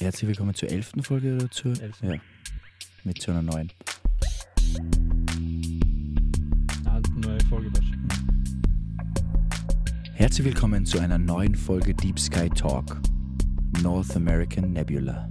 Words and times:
Herzlich 0.00 0.28
willkommen 0.28 0.54
zur 0.54 0.70
elften 0.70 1.02
Folge 1.02 1.34
oder 1.34 1.50
zur? 1.50 1.78
Elf. 1.78 2.00
Ja. 2.00 2.14
Mit 3.04 3.20
zu 3.20 3.32
einer 3.32 3.42
neuen. 3.42 3.70
Ah, 6.86 7.02
neue 7.16 7.38
Folge. 7.50 7.70
Herzlich 10.14 10.46
willkommen 10.46 10.86
zu 10.86 11.00
einer 11.00 11.18
neuen 11.18 11.54
Folge 11.54 11.92
Deep 11.92 12.18
Sky 12.18 12.48
Talk. 12.48 12.98
North 13.82 14.16
American 14.16 14.72
Nebula. 14.72 15.28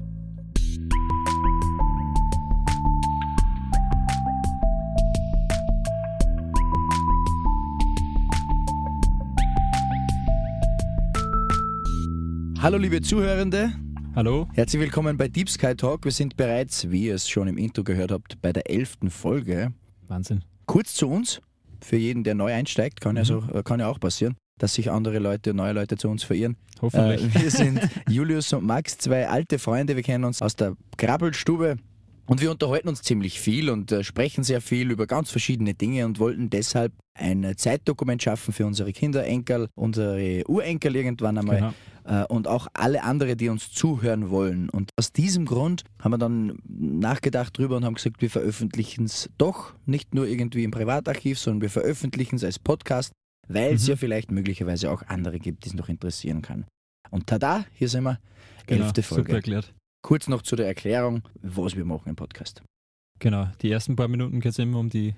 Hallo 12.61 12.77
liebe 12.77 13.01
Zuhörende, 13.01 13.71
Hallo? 14.19 14.49
herzlich 14.53 14.81
willkommen 14.81 15.15
bei 15.15 15.29
Deep 15.29 15.49
Sky 15.49 15.73
Talk. 15.75 16.03
Wir 16.03 16.11
sind 16.11 16.35
bereits, 16.35 16.91
wie 16.91 17.05
ihr 17.05 17.15
es 17.15 17.29
schon 17.29 17.47
im 17.47 17.57
Intro 17.57 17.85
gehört 17.85 18.11
habt, 18.11 18.41
bei 18.41 18.51
der 18.51 18.69
elften 18.69 19.09
Folge. 19.11 19.71
Wahnsinn. 20.09 20.43
Kurz 20.65 20.93
zu 20.93 21.09
uns, 21.09 21.39
für 21.79 21.95
jeden, 21.95 22.25
der 22.25 22.35
neu 22.35 22.51
einsteigt, 22.51 22.99
kann, 22.99 23.15
ja, 23.15 23.23
so, 23.23 23.41
äh, 23.53 23.63
kann 23.63 23.79
ja 23.79 23.87
auch 23.87 23.97
passieren, 23.97 24.35
dass 24.59 24.73
sich 24.73 24.91
andere 24.91 25.19
Leute, 25.19 25.53
neue 25.53 25.71
Leute 25.71 25.95
zu 25.95 26.09
uns 26.09 26.23
verirren. 26.23 26.57
Hoffentlich. 26.81 27.33
Äh, 27.33 27.43
wir 27.43 27.49
sind 27.49 27.79
Julius 28.09 28.51
und 28.51 28.65
Max, 28.65 28.97
zwei 28.97 29.25
alte 29.29 29.57
Freunde. 29.57 29.95
Wir 29.95 30.03
kennen 30.03 30.25
uns 30.25 30.41
aus 30.41 30.57
der 30.57 30.75
Krabbelstube 30.97 31.77
und 32.29 32.41
wir 32.41 32.51
unterhalten 32.51 32.87
uns 32.89 33.01
ziemlich 33.01 33.39
viel 33.39 33.69
und 33.69 33.91
äh, 33.91 34.03
sprechen 34.03 34.43
sehr 34.43 34.61
viel 34.61 34.91
über 34.91 35.07
ganz 35.07 35.31
verschiedene 35.31 35.73
Dinge 35.73 36.05
und 36.05 36.19
wollten 36.19 36.49
deshalb 36.49 36.93
ein 37.17 37.53
Zeitdokument 37.57 38.21
schaffen 38.21 38.53
für 38.53 38.65
unsere 38.65 38.93
Kinder, 38.93 39.25
Enkel, 39.25 39.67
unsere 39.75 40.43
Urenkel 40.47 40.95
irgendwann 40.95 41.37
einmal 41.37 41.57
Genau. 41.57 42.21
äh, 42.23 42.25
und 42.27 42.47
auch 42.47 42.67
alle 42.73 43.03
andere, 43.03 43.35
die 43.35 43.49
uns 43.49 43.71
zuhören 43.71 44.29
wollen. 44.29 44.69
Und 44.69 44.91
aus 44.97 45.11
diesem 45.11 45.45
Grund 45.45 45.83
haben 45.99 46.11
wir 46.13 46.17
dann 46.19 46.59
nachgedacht 46.67 47.57
drüber 47.57 47.77
und 47.77 47.83
haben 47.85 47.95
gesagt, 47.95 48.21
wir 48.21 48.29
veröffentlichen 48.29 49.05
es 49.05 49.29
doch 49.37 49.73
nicht 49.85 50.13
nur 50.13 50.27
irgendwie 50.27 50.63
im 50.63 50.71
Privatarchiv, 50.71 51.39
sondern 51.39 51.61
wir 51.61 51.69
veröffentlichen 51.69 52.35
es 52.35 52.43
als 52.43 52.59
Podcast, 52.59 53.11
weil 53.47 53.73
es 53.73 53.83
Mhm. 53.83 53.89
ja 53.89 53.95
vielleicht 53.97 54.31
möglicherweise 54.31 54.91
auch 54.91 55.01
andere 55.07 55.39
gibt, 55.39 55.65
die 55.65 55.69
es 55.69 55.73
noch 55.75 55.89
interessieren 55.89 56.41
kann. 56.43 56.65
Und 57.09 57.25
tada, 57.27 57.65
hier 57.73 57.89
sind 57.89 58.03
wir, 58.03 58.19
Genau, 58.67 58.83
elfte 58.85 59.01
super 59.01 59.15
Folge. 59.15 59.33
erklärt. 59.33 59.73
Kurz 60.09 60.27
noch 60.27 60.41
zu 60.41 60.55
der 60.55 60.65
Erklärung, 60.65 61.21
was 61.43 61.75
wir 61.75 61.85
machen 61.85 62.09
im 62.09 62.15
Podcast. 62.15 62.63
Genau, 63.19 63.47
die 63.61 63.69
ersten 63.69 63.95
paar 63.95 64.07
Minuten 64.07 64.39
geht 64.39 64.53
es 64.53 64.57
immer 64.57 64.79
um 64.79 64.89
die 64.89 65.13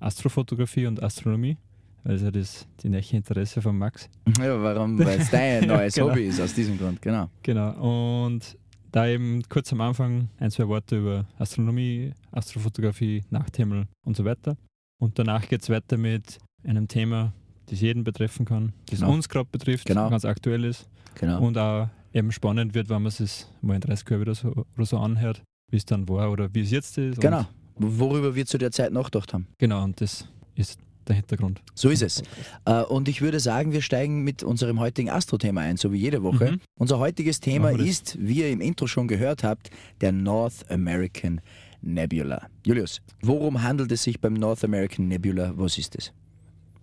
Astrofotografie 0.00 0.86
und 0.88 1.00
Astronomie, 1.00 1.58
weil 2.02 2.16
es 2.16 2.22
ja 2.22 2.32
das 2.32 2.66
die 2.82 2.88
nächste 2.88 3.16
Interesse 3.18 3.62
von 3.62 3.78
Max. 3.78 4.10
Ja, 4.40 4.60
warum? 4.60 4.98
Weil 4.98 5.20
es 5.20 5.30
dein 5.30 5.64
neues 5.68 5.94
Genau. 5.94 6.10
Hobby 6.10 6.24
ist, 6.26 6.40
aus 6.40 6.54
diesem 6.54 6.76
Grund, 6.76 7.00
genau. 7.00 7.30
Genau, 7.44 8.24
und 8.24 8.58
da 8.90 9.06
eben 9.06 9.44
kurz 9.48 9.72
am 9.72 9.80
Anfang 9.80 10.28
ein, 10.40 10.50
zwei 10.50 10.66
Worte 10.66 10.98
über 10.98 11.24
Astronomie, 11.38 12.12
Astrofotografie, 12.32 13.22
Nachthimmel 13.30 13.86
und 14.04 14.16
so 14.16 14.24
weiter. 14.24 14.56
Und 14.98 15.20
danach 15.20 15.48
geht 15.48 15.62
es 15.62 15.70
weiter 15.70 15.96
mit 15.96 16.40
einem 16.64 16.88
Thema, 16.88 17.32
das 17.66 17.80
jeden 17.80 18.02
betreffen 18.02 18.44
kann, 18.44 18.72
das 18.86 18.98
Genau. 18.98 19.12
uns 19.12 19.28
gerade 19.28 19.48
betrifft, 19.52 19.86
Genau. 19.86 20.10
ganz 20.10 20.24
aktuell 20.24 20.64
ist 20.64 20.88
genau. 21.14 21.40
und 21.46 21.56
auch 21.56 21.88
eben 22.12 22.32
spannend 22.32 22.74
wird, 22.74 22.88
wenn 22.88 23.02
man 23.02 23.12
es 23.12 23.48
mal 23.60 23.74
in 23.74 23.80
30 23.80 24.08
Jahren 24.08 24.20
wieder 24.20 24.34
so, 24.34 24.48
oder 24.76 24.86
so 24.86 24.98
anhört, 24.98 25.42
wie 25.70 25.76
es 25.76 25.84
dann 25.84 26.08
war 26.08 26.30
oder 26.30 26.54
wie 26.54 26.60
es 26.60 26.70
jetzt 26.70 26.98
ist. 26.98 27.20
Genau. 27.20 27.46
Worüber 27.76 28.34
wir 28.34 28.46
zu 28.46 28.58
der 28.58 28.70
Zeit 28.70 28.92
nachgedacht 28.92 29.32
haben. 29.32 29.46
genau, 29.58 29.82
und 29.82 30.00
das 30.00 30.28
ist 30.54 30.78
der 31.08 31.16
Hintergrund. 31.16 31.60
So 31.74 31.88
ist 31.90 32.02
es. 32.02 32.22
Äh, 32.64 32.82
Und 32.82 33.08
ich 33.08 33.22
würde 33.22 33.40
sagen, 33.40 33.72
wir 33.72 33.82
steigen 33.82 34.22
mit 34.22 34.42
unserem 34.44 34.78
heutigen 34.78 35.10
Astro-Thema 35.10 35.62
ein, 35.62 35.76
so 35.76 35.90
wie 35.92 35.98
jede 35.98 36.22
Woche. 36.22 36.52
Mhm. 36.52 36.60
Unser 36.78 36.98
heutiges 36.98 37.40
Thema 37.40 37.70
ist, 37.70 38.16
wie 38.20 38.40
ihr 38.40 38.50
im 38.50 38.60
Intro 38.60 38.86
schon 38.86 39.08
gehört 39.08 39.42
habt, 39.42 39.70
der 40.00 40.12
North 40.12 40.70
American 40.70 41.40
Nebula. 41.80 42.46
Julius, 42.64 43.00
worum 43.22 43.62
handelt 43.62 43.90
es 43.90 44.04
sich 44.04 44.20
beim 44.20 44.34
North 44.34 44.62
American 44.62 45.08
Nebula? 45.08 45.52
Was 45.56 45.76
ist 45.78 45.96
es? 45.96 46.12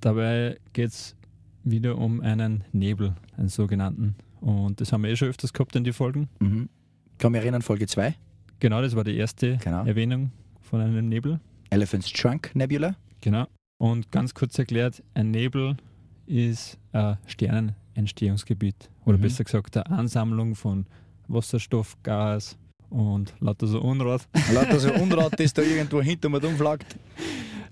Dabei 0.01 0.57
geht 0.73 0.89
es 0.89 1.15
wieder 1.63 1.97
um 1.97 2.19
einen 2.19 2.63
Nebel, 2.73 3.15
einen 3.37 3.47
sogenannten. 3.49 4.15
Und 4.41 4.79
das 4.81 4.91
haben 4.93 5.03
wir 5.03 5.09
eh 5.09 5.15
schon 5.15 5.27
öfters 5.29 5.53
gehabt 5.53 5.75
in 5.75 5.83
die 5.83 5.93
Folgen. 5.93 6.29
Mhm. 6.39 6.69
Kann 7.17 7.31
mich 7.33 7.41
erinnern, 7.41 7.61
Folge 7.61 7.87
2, 7.87 8.15
Genau, 8.61 8.81
das 8.81 8.95
war 8.95 9.03
die 9.05 9.15
erste 9.15 9.57
Genau. 9.57 9.85
Erwähnung 9.85 10.31
von 10.61 10.81
einem 10.81 11.07
Nebel. 11.07 11.39
Elephant's 11.69 12.11
Trunk 12.11 12.51
Nebula. 12.55 12.95
Genau. 13.21 13.47
Und 13.77 14.11
ganz 14.11 14.33
kurz 14.33 14.57
erklärt, 14.59 15.01
ein 15.13 15.31
Nebel 15.31 15.77
ist 16.25 16.77
ein 16.91 17.17
Sternenentstehungsgebiet. 17.25 18.89
Oder 19.05 19.17
Mhm. 19.17 19.21
besser 19.21 19.43
gesagt, 19.43 19.77
eine 19.77 19.89
Ansammlung 19.97 20.55
von 20.55 20.85
Wasserstoff, 21.27 21.95
Gas 22.03 22.57
und 22.89 23.33
lauter 23.39 23.67
so 23.67 23.81
Unrat. 23.81 24.27
Lauter 24.53 24.79
so 24.79 24.91
Unrat, 24.93 25.39
das 25.39 25.53
da 25.53 25.61
irgendwo 25.61 26.01
hinter 26.01 26.29
mir 26.29 26.43
umflaggt. 26.43 26.97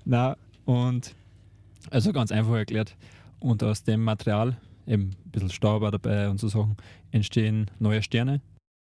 Na, 0.06 0.38
und 0.66 1.14
also 1.90 2.14
ganz 2.14 2.32
einfach 2.32 2.54
erklärt. 2.56 2.96
Und 3.40 3.62
aus 3.64 3.84
dem 3.84 4.04
Material, 4.04 4.58
eben 4.88 5.12
ein 5.26 5.32
bisschen 5.32 5.50
Staub 5.50 5.84
auch 5.84 5.92
dabei 5.92 6.30
und 6.30 6.40
so 6.40 6.48
Sachen, 6.48 6.78
entstehen 7.12 7.70
neue 7.80 8.02
Sterne. 8.02 8.42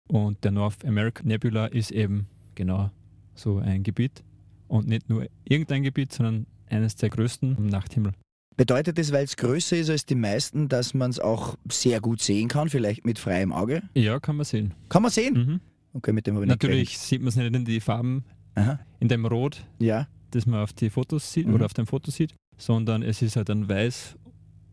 Und 0.08 0.42
der 0.44 0.52
North 0.52 0.84
American 0.84 1.26
Nebula 1.28 1.66
ist 1.66 1.90
eben 1.90 2.26
genau 2.54 2.90
so 3.34 3.58
ein 3.58 3.82
Gebiet. 3.82 4.22
Und 4.68 4.86
nicht 4.88 5.08
nur 5.08 5.26
irgendein 5.44 5.82
Gebiet, 5.82 6.12
sondern 6.12 6.46
eines 6.68 6.96
der 6.96 7.08
größten 7.10 7.56
im 7.56 7.66
Nachthimmel. 7.66 8.12
Bedeutet 8.56 8.98
das, 8.98 9.12
weil 9.12 9.24
es 9.24 9.36
größer 9.36 9.76
ist 9.76 9.88
als 9.90 10.04
die 10.04 10.14
meisten, 10.16 10.68
dass 10.68 10.92
man 10.92 11.10
es 11.10 11.20
auch 11.20 11.56
sehr 11.70 12.00
gut 12.00 12.20
sehen 12.20 12.48
kann, 12.48 12.68
vielleicht 12.68 13.04
mit 13.04 13.18
freiem 13.18 13.52
Auge? 13.52 13.82
Ja, 13.94 14.18
kann 14.18 14.36
man 14.36 14.44
sehen. 14.44 14.74
Kann 14.88 15.02
man 15.02 15.10
sehen? 15.12 15.34
Mhm. 15.34 15.60
Okay, 15.92 16.12
mit 16.12 16.26
dem 16.26 16.34
habe 16.34 16.44
ich 16.44 16.48
nicht 16.50 16.62
Natürlich 16.62 16.98
sieht 16.98 17.20
man 17.20 17.28
es 17.28 17.36
nicht 17.36 17.54
in 17.54 17.64
die 17.64 17.80
Farben. 17.80 18.24
Aha. 18.56 18.80
in 18.98 19.06
dem 19.08 19.24
Rot, 19.24 19.64
Ja, 19.78 20.08
das 20.32 20.44
man 20.46 20.60
auf 20.60 20.72
die 20.72 20.90
Fotos 20.90 21.32
sieht 21.32 21.46
Mhm. 21.46 21.54
oder 21.54 21.66
auf 21.66 21.74
dem 21.74 21.86
Foto 21.86 22.10
sieht, 22.10 22.34
sondern 22.56 23.02
es 23.02 23.22
ist 23.22 23.36
halt 23.36 23.48
ein 23.50 23.68
Weiß 23.68 24.16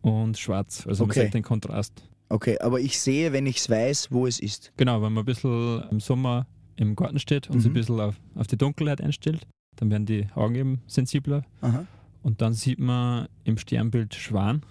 und 0.05 0.37
Schwarz. 0.37 0.85
Also 0.87 1.03
Okay. 1.05 1.19
man 1.19 1.25
sieht 1.27 1.33
den 1.33 1.43
Kontrast. 1.43 2.03
okay, 2.29 2.57
aber 2.59 2.79
ich 2.79 2.99
sehe, 2.99 3.33
wenn 3.33 3.45
ich 3.47 3.57
es 3.57 3.69
weiß, 3.69 4.11
wo 4.11 4.27
es 4.27 4.39
ist. 4.39 4.71
Genau, 4.77 5.01
wenn 5.01 5.13
man 5.13 5.23
ein 5.23 5.25
bisschen 5.25 5.83
im 5.89 5.99
Sommer 5.99 6.45
im 6.75 6.95
Garten 6.95 7.19
steht 7.19 7.49
und 7.49 7.59
sich 7.59 7.69
ein 7.69 7.71
Mhm. 7.71 7.75
bisschen 7.75 7.99
auf, 7.99 8.15
auf 8.35 8.47
die 8.47 8.57
Dunkelheit 8.57 9.01
einstellt, 9.01 9.47
dann 9.77 9.89
werden 9.89 10.05
die 10.05 10.27
Augen 10.35 10.55
eben 10.55 10.81
sensibler. 10.87 11.43
Aha. 11.61 11.85
Und 12.21 12.41
dann 12.41 12.53
sieht 12.53 12.79
man 12.79 13.27
im 13.45 13.57
Sternbild 13.57 14.13
Schwan, 14.15 14.61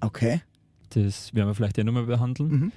Okay. 0.00 0.42
das 0.90 1.34
werden 1.34 1.48
wir 1.48 1.54
vielleicht 1.54 1.78
eh 1.78 1.84
nochmal 1.84 2.06
behandeln. 2.06 2.50
Mhm. 2.50 2.72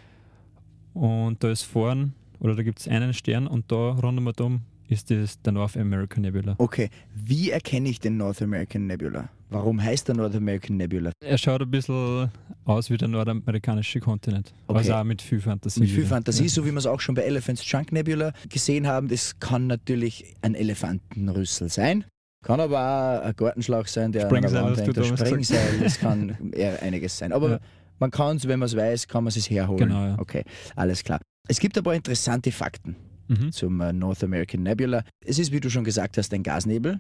Und 1.01 1.43
da 1.43 1.49
ist 1.51 1.63
vorn, 1.63 2.13
oder 2.39 2.55
da 2.55 2.63
gibt 2.63 2.79
es 2.79 2.87
einen 2.87 3.13
Stern 3.13 3.45
und 3.47 3.71
da 3.71 3.91
rundum 3.91 4.61
ist 4.87 5.09
das 5.11 5.41
der 5.41 5.53
North 5.53 5.77
American 5.77 6.23
Nebula. 6.23 6.55
Okay, 6.57 6.89
wie 7.15 7.51
erkenne 7.51 7.89
ich 7.89 7.99
den 7.99 8.17
North 8.17 8.41
American 8.41 8.87
Nebula? 8.87 9.29
Warum 9.51 9.83
heißt 9.83 10.07
der 10.07 10.15
North 10.15 10.33
American 10.35 10.77
Nebula? 10.77 11.11
Er 11.23 11.37
schaut 11.37 11.61
ein 11.61 11.69
bisschen 11.69 12.31
aus 12.63 12.89
wie 12.89 12.97
der 12.97 13.09
nordamerikanische 13.09 13.99
Kontinent. 13.99 14.53
Okay. 14.67 14.77
Also 14.77 14.93
auch 14.93 15.03
mit 15.03 15.21
viel 15.21 15.41
Fantasie. 15.41 15.81
Mit 15.81 15.89
viel. 15.89 16.05
Fantasie, 16.05 16.43
Ja. 16.43 16.49
so 16.49 16.65
wie 16.65 16.71
wir 16.71 16.77
es 16.77 16.85
auch 16.85 17.01
schon 17.01 17.15
bei 17.15 17.23
Elephant's 17.23 17.61
Trunk 17.67 17.91
Nebula 17.91 18.31
gesehen 18.49 18.87
haben. 18.87 19.09
Das 19.09 19.37
kann 19.39 19.67
natürlich 19.67 20.33
ein 20.41 20.55
Elefantenrüssel 20.55 21.67
sein. 21.69 22.05
Kann 22.45 22.59
aber 22.61 23.21
auch 23.21 23.25
ein 23.27 23.35
Gartenschlauch 23.35 23.87
sein, 23.87 24.11
der 24.13 24.27
an 24.29 24.35
einer 24.35 24.47
Sprengseil, 24.47 24.63
Wand 24.63 25.05
hängt. 25.05 25.19
Sprengseil. 25.19 25.79
Das 25.83 25.99
kann 25.99 26.51
eher 26.53 26.81
einiges 26.81 27.17
sein. 27.17 27.33
Aber 27.33 27.49
Ja. 27.51 27.59
man 27.99 28.09
kann 28.09 28.37
es, 28.37 28.47
wenn 28.47 28.57
man 28.59 28.67
es 28.67 28.75
weiß, 28.75 29.07
kann 29.09 29.25
man 29.25 29.33
es 29.35 29.49
herholen. 29.49 29.89
Genau, 29.89 30.05
ja. 30.05 30.17
Okay, 30.17 30.43
alles 30.75 31.03
klar. 31.03 31.19
Es 31.49 31.59
gibt 31.59 31.77
ein 31.77 31.83
paar 31.83 31.93
interessante 31.95 32.51
Fakten. 32.51 32.95
Mhm. 33.27 33.51
zum 33.53 33.79
äh, 33.79 33.93
North 33.93 34.25
American 34.25 34.63
Nebula. 34.63 35.03
Es 35.25 35.39
ist, 35.39 35.53
wie 35.53 35.61
du 35.61 35.69
schon 35.69 35.85
gesagt 35.85 36.17
hast, 36.17 36.33
ein 36.33 36.43
Gasnebel. 36.43 36.99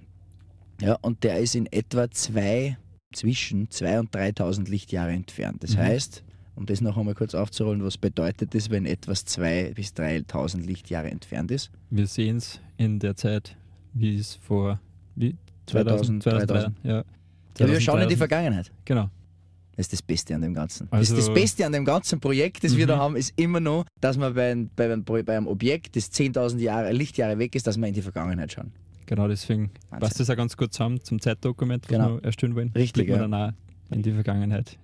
Ja, 0.81 0.97
und 1.01 1.23
der 1.23 1.39
ist 1.39 1.55
in 1.55 1.67
etwa 1.71 2.09
zwei, 2.11 2.77
zwischen 3.13 3.67
2.000 3.69 3.99
und 3.99 4.15
3.000 4.15 4.69
Lichtjahre 4.69 5.11
entfernt. 5.11 5.63
Das 5.63 5.75
Mhm. 5.75 5.79
heißt, 5.81 6.23
um 6.55 6.65
das 6.65 6.81
noch 6.81 6.97
einmal 6.97 7.13
kurz 7.15 7.35
aufzurollen, 7.35 7.83
was 7.83 7.97
bedeutet 7.97 8.53
das, 8.55 8.69
wenn 8.69 8.85
etwas 8.85 9.25
2.000 9.25 9.73
bis 9.75 9.93
3.000 9.93 10.65
Lichtjahre 10.65 11.09
entfernt 11.11 11.51
ist? 11.51 11.71
Wir 11.89 12.07
sehen 12.07 12.37
es 12.37 12.59
in 12.77 12.99
der 12.99 13.15
Zeit, 13.15 13.55
wie 13.93 14.17
es 14.17 14.35
vor 14.35 14.79
wie 15.15 15.35
2000, 15.67 16.23
2003, 16.23 16.71
ja. 16.83 17.03
Ja, 17.59 17.67
wir 17.67 17.79
schauen 17.81 18.01
in 18.01 18.09
die 18.09 18.15
2000. 18.15 18.17
Vergangenheit. 18.17 18.71
Genau. 18.85 19.09
Das 19.75 19.85
ist 19.85 19.93
das 19.93 20.01
Beste 20.01 20.35
an 20.35 20.41
dem 20.41 20.53
Ganzen. 20.53 20.87
Also- 20.91 21.15
das, 21.15 21.25
das 21.25 21.33
Beste 21.33 21.65
an 21.65 21.71
dem 21.71 21.85
ganzen 21.85 22.19
Projekt, 22.19 22.63
das 22.63 22.75
wir 22.75 22.85
Mhm. 22.85 22.89
da 22.89 22.97
haben, 22.97 23.15
ist 23.15 23.33
immer 23.37 23.59
noch, 23.59 23.85
dass 23.99 24.17
man 24.17 24.33
bei, 24.33 24.51
ein- 24.51 24.69
bei, 24.75 24.85
einem, 24.85 25.03
bei 25.03 25.19
einem 25.37 25.47
Objekt, 25.47 25.95
das 25.95 26.11
10.000 26.11 26.59
Jahre, 26.61 26.91
Lichtjahre 26.91 27.37
weg 27.39 27.55
ist, 27.55 27.67
dass 27.67 27.77
wir 27.77 27.87
in 27.87 27.93
die 27.93 28.01
Vergangenheit 28.01 28.51
schauen. 28.51 28.71
Genau, 29.11 29.27
deswegen 29.27 29.71
Wahnsinn. 29.89 29.99
passt 29.99 30.19
das 30.21 30.29
auch 30.29 30.37
ganz 30.37 30.55
gut 30.55 30.71
zusammen 30.71 31.03
zum 31.03 31.19
Zeitdokument, 31.19 31.83
was 31.83 31.89
Genau. 31.89 32.15
wir 32.15 32.23
erstellen 32.23 32.55
wollen. 32.55 32.71
Richtig, 32.73 33.09
ja. 33.09 33.17
dann 33.17 33.33
auch 33.33 33.51
in 33.89 34.03
die 34.03 34.13
Vergangenheit. 34.13 34.79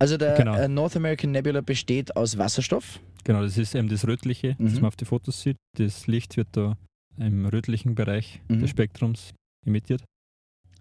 Also 0.00 0.16
der 0.16 0.34
Genau. 0.34 0.56
äh, 0.56 0.66
North 0.66 0.96
American 0.96 1.30
Nebula 1.30 1.60
besteht 1.60 2.16
aus 2.16 2.36
Wasserstoff. 2.36 2.98
Genau, 3.22 3.42
das 3.42 3.56
ist 3.58 3.76
eben 3.76 3.88
das 3.88 4.04
Rötliche, 4.08 4.56
das 4.58 4.72
Mhm. 4.72 4.80
man 4.80 4.84
auf 4.86 4.96
die 4.96 5.04
Fotos 5.04 5.40
sieht. 5.42 5.56
Das 5.78 6.08
Licht 6.08 6.36
wird 6.36 6.48
da 6.50 6.76
im 7.16 7.46
rötlichen 7.46 7.94
Bereich 7.94 8.40
Mhm. 8.48 8.58
des 8.58 8.70
Spektrums 8.70 9.34
emittiert. 9.64 10.02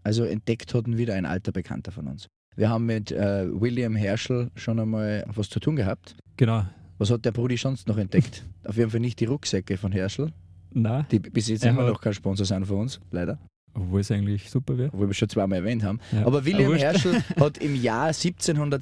Also 0.01 0.23
entdeckt 0.23 0.73
hat 0.73 0.87
ihn 0.87 0.97
wieder 0.97 1.13
ein 1.13 1.27
alter 1.27 1.51
Bekannter 1.51 1.91
von 1.91 2.07
uns. 2.07 2.25
Wir 2.55 2.69
haben 2.71 2.87
mit 2.87 3.11
äh, 3.11 3.45
William 3.51 3.95
Herschel 3.95 4.49
schon 4.55 4.79
einmal 4.79 5.25
was 5.27 5.47
zu 5.49 5.59
tun 5.59 5.75
gehabt. 5.75 6.15
Genau, 6.37 6.65
Was 6.97 7.11
hat 7.11 7.23
der 7.23 7.31
Brudi 7.33 7.55
sonst 7.55 7.87
noch 7.87 7.97
entdeckt? 7.97 8.43
Auf 8.65 8.77
jeden 8.77 8.89
Fall 8.89 8.99
nicht 8.99 9.19
die 9.19 9.25
Rucksäcke 9.25 9.77
von 9.77 9.91
Herschel, 9.91 10.33
Nein, 10.71 11.05
die 11.11 11.19
bis 11.19 11.47
jetzt 11.47 11.63
Er 11.65 11.71
immer 11.71 11.87
noch 11.87 11.99
kein 12.01 12.13
Sponsor 12.13 12.45
sind 12.45 12.65
von 12.65 12.81
uns, 12.81 12.99
leider. 13.11 13.37
obwohl 13.73 14.01
es 14.01 14.11
eigentlich 14.11 14.49
super 14.49 14.77
wäre. 14.77 14.89
Obwohl 14.93 15.07
wir 15.07 15.13
schon 15.13 15.29
zweimal 15.29 15.59
erwähnt 15.59 15.83
haben. 15.83 15.99
Ja. 16.11 16.25
Aber 16.25 16.43
William. 16.45 16.73
Herschel 16.75 17.21
hat 17.39 17.57
im 17.59 17.75
Jahr 17.75 18.11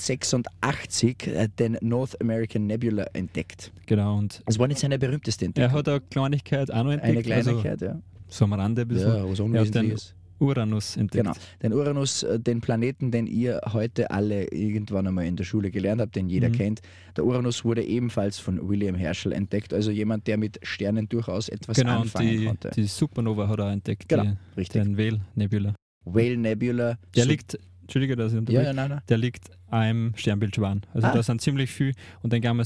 1786 0.01 1.28
äh, 1.28 1.48
den 1.60 1.78
North 1.81 2.19
American 2.22 2.68
Nebula 2.68 3.06
entdeckt. 3.13 3.72
Genau, 3.86 4.18
und 4.18 4.42
Das 4.45 4.60
war 4.60 4.68
nicht 4.68 4.80
seine 4.80 5.00
berühmteste 5.00 5.45
er 5.45 5.48
Entdeckung. 5.48 5.74
hat 5.78 5.88
eine 5.89 6.01
Kleinigkeit 6.01 6.72
auch 6.72 6.84
noch 6.84 6.92
entdeckt. 6.92 7.12
eine 7.13 7.24
Kleinigkeit, 7.24 7.81
ja. 7.81 7.88
Also, 7.90 8.01
so 8.30 8.45
am 8.45 8.54
Rande 8.54 8.81
ein 8.83 8.88
bisschen. 8.88 9.07
Ja, 9.07 9.24
was 9.24 9.24
er 9.24 9.30
hat 9.30 9.38
den 9.40 9.45
Unwesentliches. 9.45 10.16
Uranus 10.39 10.98
entdeckt. 10.98 11.24
Genau. 11.25 11.36
Den 11.63 11.74
Uranus, 11.74 12.24
äh, 12.24 12.39
den 12.39 12.62
Planeten, 12.62 13.12
den 13.12 13.28
ihr 13.28 13.62
heute 13.74 14.12
alle 14.12 14.45
irgendwann 14.51 15.07
einmal 15.07 15.25
in 15.25 15.36
der 15.36 15.44
Schule 15.44 15.72
gelernt 15.72 16.01
habt, 16.01 16.16
den 16.16 16.30
jeder 16.30 16.50
Mhm. 16.50 16.54
kennt. 16.54 16.81
Der 17.16 17.25
Uranus 17.25 17.66
wurde 17.66 17.84
ebenfalls 17.84 18.38
von 18.39 18.68
William 18.69 18.95
Herschel 18.95 19.31
entdeckt, 19.31 19.74
also 19.74 19.92
jemand, 19.92 20.28
der 20.28 20.38
mit 20.38 20.60
Sternen 20.63 21.10
durchaus 21.10 21.50
etwas 21.50 21.78
Genau, 21.78 21.95
und 21.98 22.01
anfangen 22.04 22.30
die, 22.38 22.45
konnte. 22.45 22.72
die 22.75 22.84
Supernova 22.84 23.48
hat 23.48 23.60
er 23.60 23.72
entdeckt, 23.72 24.07
Genau, 24.10 24.24
die, 24.24 24.36
Richtig. 24.57 24.84
den 24.84 24.98
Whale 24.98 25.22
Nebula. 25.36 25.74
Whale 26.06 26.38
Nebula. 26.38 26.98
Der 27.16 27.24
Sup- 27.24 27.30
liegt, 27.30 27.60
Entschuldige, 27.81 28.16
dass 28.18 28.28
ich 28.31 28.33
Ja, 28.33 28.40
unterbreche, 28.40 28.66
ja, 28.66 28.74
nein, 28.74 28.90
nein. 28.90 29.01
der 29.07 29.18
liegt 29.18 29.50
am 29.69 30.12
Sternbild 30.16 30.54
Schwan. 30.56 30.81
Also 30.94 31.07
Ah. 31.07 31.13
da 31.13 31.24
sind 31.24 31.40
ziemlich 31.42 31.72
viel. 31.72 31.94
Und 32.22 32.33
den 32.33 32.42
Gamma 32.42 32.63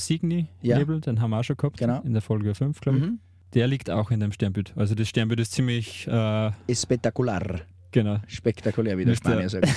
Ja. 0.62 0.77
Nebel, 0.79 1.00
den 1.00 1.21
haben 1.21 1.29
wir 1.29 1.39
auch 1.39 1.44
schon 1.44 1.57
gehabt, 1.57 1.77
Genau. 1.77 2.01
in 2.01 2.13
der 2.13 2.21
Folge 2.24 2.53
5, 2.56 2.79
glaube 2.81 2.97
ich. 2.97 3.03
Mhm. 3.06 3.19
Der 3.53 3.68
liegt 3.68 3.89
auch 3.89 4.12
in 4.12 4.19
dem 4.19 4.31
Sternbild. 4.31 4.74
Also 4.75 4.95
das 4.95 5.07
Sternbild 5.09 5.39
ist 5.42 5.51
ziemlich, 5.51 6.07
äh, 6.07 6.51
Espectacular. 6.68 7.62
genau. 7.92 8.19
Spektakulär, 8.27 8.98
wie 8.98 9.06
der 9.06 9.13
der- 9.13 9.18
Spanier 9.18 9.50
sagt. 9.50 9.68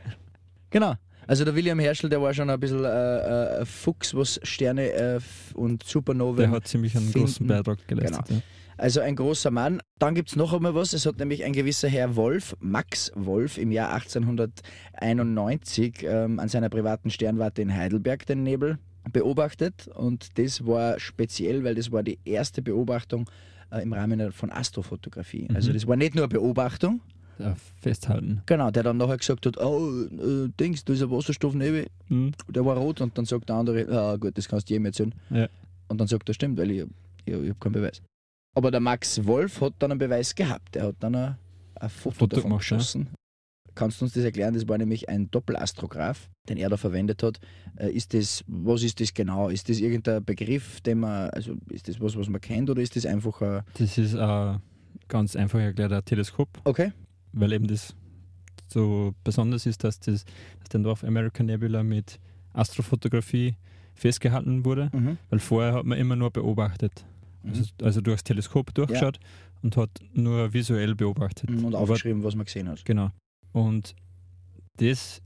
genau. 0.70 0.94
Also 1.28 1.44
der 1.44 1.54
William 1.56 1.78
Herschel, 1.80 2.08
der 2.08 2.22
war 2.22 2.32
schon 2.32 2.48
ein 2.50 2.60
bisschen 2.60 2.84
äh, 2.84 3.60
äh, 3.60 3.64
Fuchs, 3.64 4.14
was 4.14 4.38
Sterne 4.44 4.90
äh, 4.90 5.18
und 5.54 5.82
Supernoven. 5.82 6.36
Der 6.38 6.50
hat 6.50 6.68
ziemlich 6.68 6.96
einen 6.96 7.10
großen 7.12 7.46
finden. 7.46 7.48
Beitrag 7.48 7.78
geleistet. 7.88 8.30
Ja. 8.30 8.36
Also 8.78 9.00
ein 9.00 9.16
großer 9.16 9.50
Mann. 9.50 9.80
Dann 9.98 10.14
gibt 10.14 10.28
es 10.28 10.36
noch 10.36 10.52
einmal 10.52 10.74
was. 10.74 10.92
Es 10.92 11.06
hat 11.06 11.18
nämlich 11.18 11.42
ein 11.44 11.52
gewisser 11.54 11.88
Herr 11.88 12.14
Wolf, 12.14 12.54
Max 12.60 13.10
Wolf, 13.16 13.56
im 13.58 13.72
Jahr 13.72 13.92
1891 13.94 16.04
ähm, 16.04 16.38
an 16.38 16.48
seiner 16.48 16.68
privaten 16.68 17.10
Sternwarte 17.10 17.62
in 17.62 17.74
Heidelberg 17.74 18.26
den 18.26 18.42
Nebel 18.42 18.78
beobachtet. 19.12 19.88
Und 19.88 20.38
das 20.38 20.66
war 20.66 20.98
speziell, 20.98 21.64
weil 21.64 21.74
das 21.74 21.90
war 21.92 22.02
die 22.02 22.18
erste 22.24 22.62
Beobachtung 22.62 23.28
äh, 23.70 23.82
im 23.82 23.92
Rahmen 23.92 24.32
von 24.32 24.50
Astrofotografie. 24.50 25.48
Also 25.54 25.70
Mhm. 25.70 25.74
das 25.74 25.86
war 25.86 25.96
nicht 25.96 26.14
nur 26.14 26.24
eine 26.24 26.28
Beobachtung, 26.28 27.00
Ja, 27.38 27.54
festhalten. 27.80 28.42
genau, 28.46 28.70
der 28.70 28.82
dann 28.82 28.96
nachher 28.96 29.16
gesagt 29.18 29.46
hat, 29.46 29.58
oh, 29.58 29.90
äh, 30.04 30.48
Dings, 30.58 30.84
da 30.84 30.92
ist 30.92 31.02
ein 31.02 31.10
Wasserstoffnebel, 31.10 31.86
Mhm. 32.08 32.32
der 32.48 32.64
war 32.64 32.76
rot. 32.76 33.00
Und 33.00 33.16
dann 33.18 33.24
sagt 33.24 33.48
der 33.48 33.56
andere, 33.56 33.88
ah 33.90 34.16
gut, 34.16 34.36
das 34.38 34.48
kannst 34.48 34.68
du 34.68 34.74
jedem 34.74 34.86
erzählen. 34.86 35.14
Ja. 35.30 35.48
Und 35.88 36.00
dann 36.00 36.08
sagt 36.08 36.28
er, 36.28 36.34
stimmt, 36.34 36.58
weil 36.58 36.70
ich, 36.70 36.80
ich, 37.24 37.34
ich 37.34 37.48
habe 37.48 37.54
keinen 37.60 37.72
Beweis. 37.72 38.02
Aber 38.54 38.70
der 38.70 38.80
Max 38.80 39.24
Wolf 39.26 39.60
hat 39.60 39.74
dann 39.80 39.90
einen 39.92 39.98
Beweis 39.98 40.34
gehabt. 40.34 40.76
Er 40.76 40.84
hat 40.88 40.96
dann 41.00 41.14
ein, 41.14 41.36
ein 41.74 41.90
Foto, 41.90 42.14
Foto 42.16 42.36
davon 42.36 42.50
gemacht, 42.50 42.70
ja. 42.70 43.00
Kannst 43.76 44.00
du 44.00 44.06
uns 44.06 44.14
das 44.14 44.24
erklären? 44.24 44.54
Das 44.54 44.66
war 44.68 44.76
nämlich 44.78 45.08
ein 45.08 45.30
Doppelastrograph, 45.30 46.28
den 46.48 46.56
er 46.56 46.68
da 46.68 46.76
verwendet 46.76 47.22
hat. 47.22 47.38
Äh, 47.76 47.90
Ist 47.92 48.12
das, 48.14 48.42
was 48.48 48.82
ist 48.82 49.00
das 49.00 49.14
genau? 49.14 49.48
Ist 49.48 49.68
das 49.68 49.78
irgendein 49.78 50.24
Begriff, 50.24 50.80
den 50.80 50.98
man, 51.00 51.30
also 51.30 51.54
ist 51.70 51.86
das 51.88 52.00
was, 52.00 52.16
was 52.16 52.28
man 52.28 52.40
kennt 52.40 52.68
oder 52.70 52.82
ist 52.82 52.96
das 52.96 53.06
einfach 53.06 53.40
ein. 53.42 53.62
Das 53.78 53.96
ist 53.98 54.14
äh, 54.14 54.54
ganz 55.06 55.36
einfach 55.36 55.60
erklärt 55.60 55.92
ein 55.92 56.04
Teleskop, 56.04 56.48
Okay. 56.64 56.90
weil 57.32 57.52
eben 57.52 57.68
das 57.68 57.94
so 58.68 59.14
besonders 59.22 59.64
ist, 59.66 59.84
dass, 59.84 60.00
das, 60.00 60.24
dass 60.58 60.68
der 60.72 60.80
North 60.80 61.04
American 61.04 61.46
Nebula 61.46 61.84
mit 61.84 62.18
Astrofotografie 62.54 63.54
festgehalten 63.94 64.64
wurde, 64.64 64.90
Mhm. 64.92 65.18
weil 65.30 65.38
vorher 65.38 65.74
hat 65.74 65.84
man 65.86 65.98
immer 65.98 66.16
nur 66.16 66.30
beobachtet. 66.30 67.04
Also, 67.44 67.64
also 67.82 68.00
durchs 68.00 68.24
Teleskop 68.24 68.74
durchgeschaut 68.74 69.20
und 69.62 69.76
hat 69.76 69.90
nur 70.12 70.52
visuell 70.52 70.94
beobachtet. 70.96 71.48
Mhm. 71.48 71.64
Und 71.66 71.74
Aber 71.76 71.84
aufgeschrieben, 71.84 72.24
was 72.24 72.34
man 72.34 72.44
gesehen 72.44 72.68
hat. 72.68 72.84
Genau. 72.84 73.10
Und 73.56 73.94
das 74.76 75.22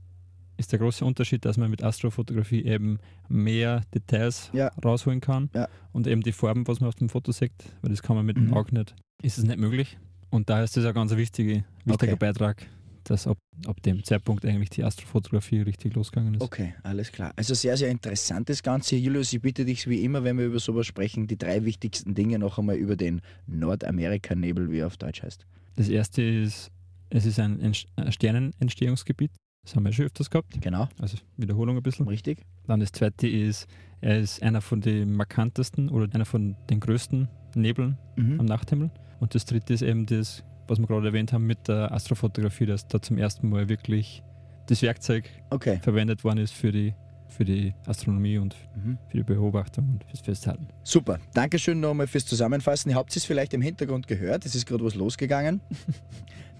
ist 0.55 0.71
der 0.71 0.79
große 0.79 1.03
Unterschied, 1.03 1.43
dass 1.43 1.57
man 1.57 1.69
mit 1.69 1.83
Astrofotografie 1.83 2.63
eben 2.63 2.99
mehr 3.27 3.81
Details 3.93 4.49
Ja. 4.53 4.69
rausholen 4.85 5.19
kann 5.19 5.49
Ja. 5.53 5.67
und 5.91 6.07
eben 6.07 6.21
die 6.21 6.31
Farben, 6.31 6.65
was 6.65 6.79
man 6.79 6.87
auf 6.87 6.95
dem 6.95 7.09
Foto 7.09 7.33
sieht, 7.33 7.51
weil 7.81 7.91
das 7.91 8.01
kann 8.01 8.15
man 8.15 8.25
mit 8.25 8.37
Mhm. 8.37 8.45
dem 8.45 8.53
Auge 8.53 8.73
nicht, 8.73 8.95
ist 9.21 9.37
es 9.37 9.43
nicht 9.43 9.59
möglich. 9.59 9.97
Und 10.29 10.49
da 10.49 10.63
ist 10.63 10.77
das 10.77 10.85
ein 10.85 10.93
ganz 10.93 11.13
wichtige, 11.17 11.65
wichtiger 11.83 12.13
Okay. 12.13 12.15
Beitrag, 12.15 12.65
dass 13.03 13.27
ab, 13.27 13.37
ab 13.65 13.81
dem 13.81 14.01
Zeitpunkt 14.05 14.45
eigentlich 14.45 14.69
die 14.69 14.85
Astrofotografie 14.85 15.59
richtig 15.63 15.95
losgegangen 15.95 16.35
ist. 16.35 16.41
Okay, 16.41 16.73
alles 16.83 17.11
klar. 17.11 17.33
Also 17.35 17.53
sehr, 17.53 17.75
sehr 17.75 17.89
interessant 17.89 18.47
das 18.47 18.63
Ganze. 18.63 18.95
Julius, 18.95 19.33
ich 19.33 19.41
bitte 19.41 19.65
dich 19.65 19.87
wie 19.89 20.05
immer, 20.05 20.23
wenn 20.23 20.37
wir 20.37 20.45
über 20.45 20.59
sowas 20.59 20.87
sprechen, 20.87 21.27
die 21.27 21.37
drei 21.37 21.65
wichtigsten 21.65 22.15
Dinge 22.15 22.39
noch 22.39 22.57
einmal 22.59 22.77
über 22.77 22.95
den 22.95 23.19
Nordamerika-Nebel, 23.47 24.71
wie 24.71 24.77
er 24.79 24.87
auf 24.87 24.95
Deutsch 24.95 25.21
heißt. 25.21 25.45
Das 25.75 25.89
erste 25.89 26.21
ist, 26.21 26.71
es 27.11 27.25
ist 27.25 27.39
ein, 27.39 27.61
ein 27.61 28.11
Sternenentstehungsgebiet. 28.11 29.31
Das 29.63 29.75
haben 29.75 29.83
wir 29.85 29.93
schon 29.93 30.05
öfters 30.05 30.29
gehabt. 30.29 30.59
Genau, 30.59 30.87
Also 30.99 31.17
Wiederholung 31.37 31.77
ein 31.77 31.83
bisschen. 31.83 32.07
richtig. 32.07 32.41
Dann 32.65 32.79
das 32.79 32.91
zweite 32.91 33.27
ist, 33.27 33.67
er 34.01 34.19
ist 34.19 34.41
einer 34.41 34.61
von 34.61 34.81
den 34.81 35.13
markantesten 35.13 35.89
oder 35.89 36.07
einer 36.15 36.25
von 36.25 36.55
den 36.69 36.79
größten 36.79 37.27
Nebeln 37.55 37.97
am 38.17 38.23
Mhm. 38.37 38.45
Nachthimmel. 38.45 38.89
Und 39.19 39.35
das 39.35 39.45
dritte 39.45 39.73
ist 39.73 39.83
eben 39.83 40.07
das, 40.07 40.43
was 40.67 40.79
wir 40.79 40.87
gerade 40.87 41.07
erwähnt 41.07 41.31
haben 41.31 41.45
mit 41.45 41.67
der 41.67 41.91
Astrofotografie, 41.91 42.65
dass 42.65 42.87
da 42.87 42.99
zum 43.01 43.19
ersten 43.19 43.49
Mal 43.49 43.69
wirklich 43.69 44.23
das 44.67 44.81
Werkzeug 44.81 45.29
Okay. 45.51 45.79
verwendet 45.83 46.23
worden 46.23 46.39
ist 46.39 46.53
für 46.53 46.71
die, 46.71 46.95
für 47.27 47.45
die 47.45 47.73
Astronomie 47.85 48.39
und 48.39 48.55
Mhm. 48.75 48.97
für 49.09 49.17
die 49.17 49.23
Beobachtung 49.23 49.89
und 49.91 50.03
fürs 50.05 50.21
Festhalten. 50.21 50.69
Super. 50.83 51.19
Dankeschön 51.35 51.79
nochmal 51.79 52.07
fürs 52.07 52.25
Zusammenfassen. 52.25 52.89
Ihr 52.89 52.95
habt 52.95 53.15
es 53.15 53.25
vielleicht 53.25 53.53
im 53.53 53.61
Hintergrund 53.61 54.07
gehört. 54.07 54.43
Es 54.45 54.55
ist 54.55 54.65
gerade 54.65 54.83
was 54.83 54.95
losgegangen. 54.95 55.61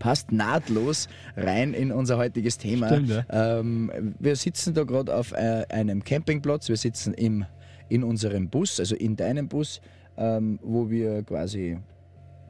Passt 0.02 0.32
nahtlos 0.32 1.08
rein 1.38 1.74
in 1.74 1.92
unser 1.92 2.18
heutiges 2.18 2.58
Thema. 2.58 2.88
Stimmt, 2.88 3.10
ja. 3.10 3.60
Ähm, 3.60 3.92
wir 4.20 4.36
sitzen 4.36 4.74
da 4.74 4.84
gerade 4.84 5.16
auf 5.16 5.32
äh, 5.32 5.66
einem 5.70 6.04
Campingplatz. 6.04 6.70
Wir 6.70 6.78
sitzen 6.78 7.14
im, 7.14 7.46
in 7.88 8.04
unserem 8.04 8.50
Bus, 8.50 8.80
also 8.80 8.96
in 8.96 9.16
deinem 9.16 9.48
Bus, 9.48 9.80
ähm, 10.18 10.58
wo 10.64 10.90
wir 10.90 11.22
quasi 11.22 11.78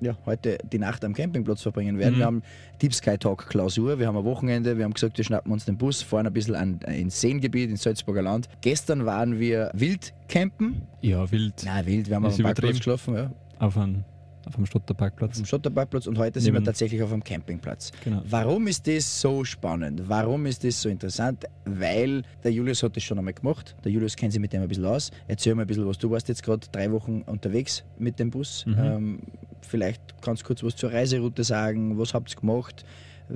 ja, 0.02 0.18
heute 0.26 0.58
die 0.72 0.80
Nacht 0.80 1.06
am 1.06 1.14
Campingplatz 1.14 1.62
verbringen 1.62 1.98
werden. 2.00 2.16
Mhm. 2.16 2.20
Wir 2.20 2.26
haben 2.26 2.44
Deep 2.82 2.94
Sky 2.94 3.18
Talk 3.18 3.48
Klausur, 3.48 4.00
wir 4.00 4.08
haben 4.08 4.18
ein 4.18 4.24
Wochenende, 4.24 4.78
wir 4.78 4.86
haben 4.86 4.94
gesagt, 4.94 5.18
wir 5.18 5.26
schnappen 5.26 5.52
uns 5.52 5.66
den 5.66 5.78
Bus, 5.78 6.02
fahren 6.02 6.28
ein 6.28 6.34
bisschen 6.34 6.56
an, 6.56 6.80
äh, 6.86 7.00
ins 7.00 7.22
Seengebiet, 7.22 7.70
ins 7.70 7.84
Salzburger 7.84 8.22
Land. 8.22 8.50
Gestern 8.62 9.06
waren 9.06 9.40
wir 9.40 9.72
wild 9.74 10.14
campen. 10.28 10.84
Ja, 11.02 11.30
wild. 11.32 11.64
Na, 11.66 11.86
wild, 11.86 12.10
wir 12.10 12.16
haben 12.16 12.26
auf 12.26 12.36
dem 12.36 12.44
Parkplatz 12.44 12.78
geschlafen, 12.78 13.16
ja, 13.16 13.32
Auf 13.60 13.78
einem, 13.78 14.04
auf 14.46 14.58
auf 14.58 14.66
Stotterparkplatz. 14.68 15.38
dem 15.38 15.46
Schotterparkplatz 15.46 16.08
und 16.08 16.18
heute 16.18 16.40
sind 16.40 16.54
wir 16.54 16.60
Neben- 16.60 16.66
tatsächlich 16.66 17.02
auf 17.04 17.12
einem 17.12 17.24
Campingplatz. 17.24 17.92
Genau. 18.04 18.22
Warum 18.30 18.68
ist 18.68 18.88
das 18.88 19.22
so 19.22 19.44
spannend? 19.44 20.04
Warum 20.08 20.46
ist 20.46 20.64
das 20.64 20.82
so 20.82 20.90
interessant? 20.90 21.46
Weil 21.66 22.24
der 22.44 22.52
Julius 22.52 22.82
hat 22.84 22.96
das 22.96 23.04
schon 23.04 23.18
einmal 23.18 23.34
gemacht. 23.34 23.76
Der 23.84 23.92
Julius 23.92 24.16
kennt 24.16 24.34
sich 24.34 24.42
mit 24.42 24.52
dem 24.54 24.62
ein 24.62 24.68
bisschen 24.68 24.86
aus. 24.86 25.12
Erzähl 25.28 25.54
mal 25.56 25.62
ein 25.64 25.68
bisschen 25.68 25.86
was. 25.88 25.98
Du 25.98 26.10
warst 26.10 26.28
jetzt 26.28 26.44
gerade 26.44 26.66
drei 26.72 26.92
Wochen 26.92 27.22
unterwegs 27.26 27.84
mit 28.00 28.20
dem 28.20 28.30
Bus. 28.32 28.66
Mhm. 28.66 28.76
Ähm, 28.80 29.20
vielleicht 29.62 30.02
kannst 30.22 30.44
du 30.44 30.48
kurz 30.48 30.64
was 30.64 30.76
zur 30.76 30.92
Reiseroute 30.92 31.44
sagen. 31.44 31.98
Was 31.98 32.14
habt 32.14 32.34
ihr 32.34 32.40
gemacht? 32.40 32.84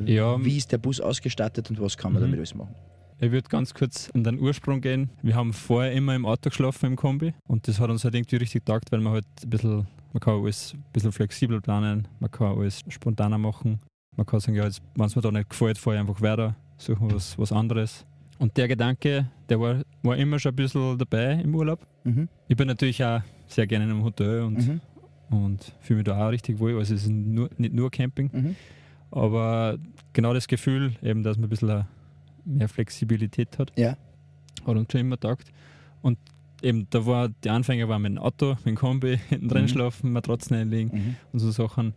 Ja. 0.05 0.43
Wie 0.43 0.57
ist 0.57 0.71
der 0.71 0.77
Bus 0.77 0.99
ausgestattet 0.99 1.69
und 1.69 1.79
was 1.79 1.95
kann 1.97 2.11
man 2.11 2.21
Mhm. 2.21 2.25
damit 2.27 2.39
alles 2.39 2.53
machen? 2.55 2.75
Ich 3.19 3.31
würde 3.31 3.47
ganz 3.49 3.73
kurz 3.73 4.09
an 4.13 4.23
den 4.23 4.39
Ursprung 4.39 4.81
gehen. 4.81 5.09
Wir 5.21 5.35
haben 5.35 5.53
vorher 5.53 5.93
immer 5.93 6.15
im 6.15 6.25
Auto 6.25 6.49
geschlafen 6.49 6.87
im 6.87 6.95
Kombi 6.95 7.33
und 7.47 7.67
das 7.67 7.79
hat 7.79 7.89
uns 7.89 8.03
halt 8.03 8.13
irgendwie 8.15 8.35
richtig 8.35 8.65
taugt, 8.65 8.91
weil 8.91 8.99
man 8.99 9.13
halt 9.13 9.25
ein 9.43 9.49
bisschen, 9.49 9.87
man 10.11 10.19
kann 10.19 10.41
alles 10.41 10.73
ein 10.73 10.83
bisschen 10.91 11.11
flexibel 11.13 11.61
planen, 11.61 12.07
man 12.19 12.29
kann 12.29 12.57
alles 12.57 12.81
spontaner 12.89 13.37
machen. 13.37 13.79
Man 14.17 14.25
kann 14.25 14.39
sagen, 14.41 14.55
ja, 14.55 14.67
wenn 14.95 15.05
es 15.05 15.15
mir 15.15 15.21
da 15.21 15.31
nicht 15.31 15.49
gefällt, 15.49 15.77
fahre 15.77 15.95
ich 15.95 15.99
einfach 16.01 16.21
weiter, 16.21 16.55
suche 16.77 17.03
mir 17.03 17.15
was, 17.15 17.37
was 17.39 17.51
anderes. 17.51 18.05
Und 18.37 18.57
der 18.57 18.67
Gedanke, 18.67 19.29
der 19.47 19.59
war, 19.61 19.81
war 20.03 20.17
immer 20.17 20.37
schon 20.39 20.51
ein 20.51 20.55
bisschen 20.57 20.97
dabei 20.97 21.33
im 21.41 21.55
Urlaub. 21.55 21.87
Mhm. 22.03 22.27
Ich 22.49 22.57
bin 22.57 22.67
natürlich 22.67 23.01
auch 23.03 23.21
sehr 23.47 23.65
gerne 23.65 23.85
in 23.85 23.91
einem 23.91 24.03
Hotel 24.03 24.41
und, 24.41 24.57
Mhm. 24.67 24.81
und 25.29 25.73
fühle 25.79 25.97
mich 25.99 26.05
da 26.05 26.25
auch 26.27 26.31
richtig 26.31 26.59
wohl. 26.59 26.77
Also 26.77 26.95
es 26.95 27.03
ist 27.03 27.09
nur, 27.09 27.49
nicht 27.57 27.73
nur 27.73 27.89
Camping, 27.91 28.29
Mhm. 28.33 28.55
aber 29.11 29.77
genau 30.11 30.33
das 30.33 30.47
Gefühl, 30.49 30.93
eben, 31.01 31.23
dass 31.23 31.37
man 31.37 31.45
ein 31.45 31.49
bisschen 31.49 31.85
mehr 32.45 32.69
Flexibilität 32.69 33.57
hat, 33.59 33.71
Ja. 33.77 33.97
hat 34.65 34.75
uns 34.77 34.91
schon 34.91 35.01
immer 35.01 35.19
taugt. 35.19 35.51
Und 36.01 36.17
eben, 36.61 36.87
da 36.89 37.05
war 37.05 37.29
die 37.29 37.49
Anfänge 37.49 37.87
waren 37.89 38.01
mit 38.01 38.11
dem 38.13 38.17
Auto, 38.19 38.49
mit 38.57 38.65
dem 38.65 38.75
Kombi, 38.75 39.17
hinten 39.29 39.47
drin 39.49 39.63
Mhm. 39.63 39.67
schlafen, 39.67 40.11
Matratzen 40.11 40.55
einlegen 40.55 40.91
Mhm. 40.93 41.15
und 41.33 41.39
so 41.39 41.51
Sachen. 41.51 41.93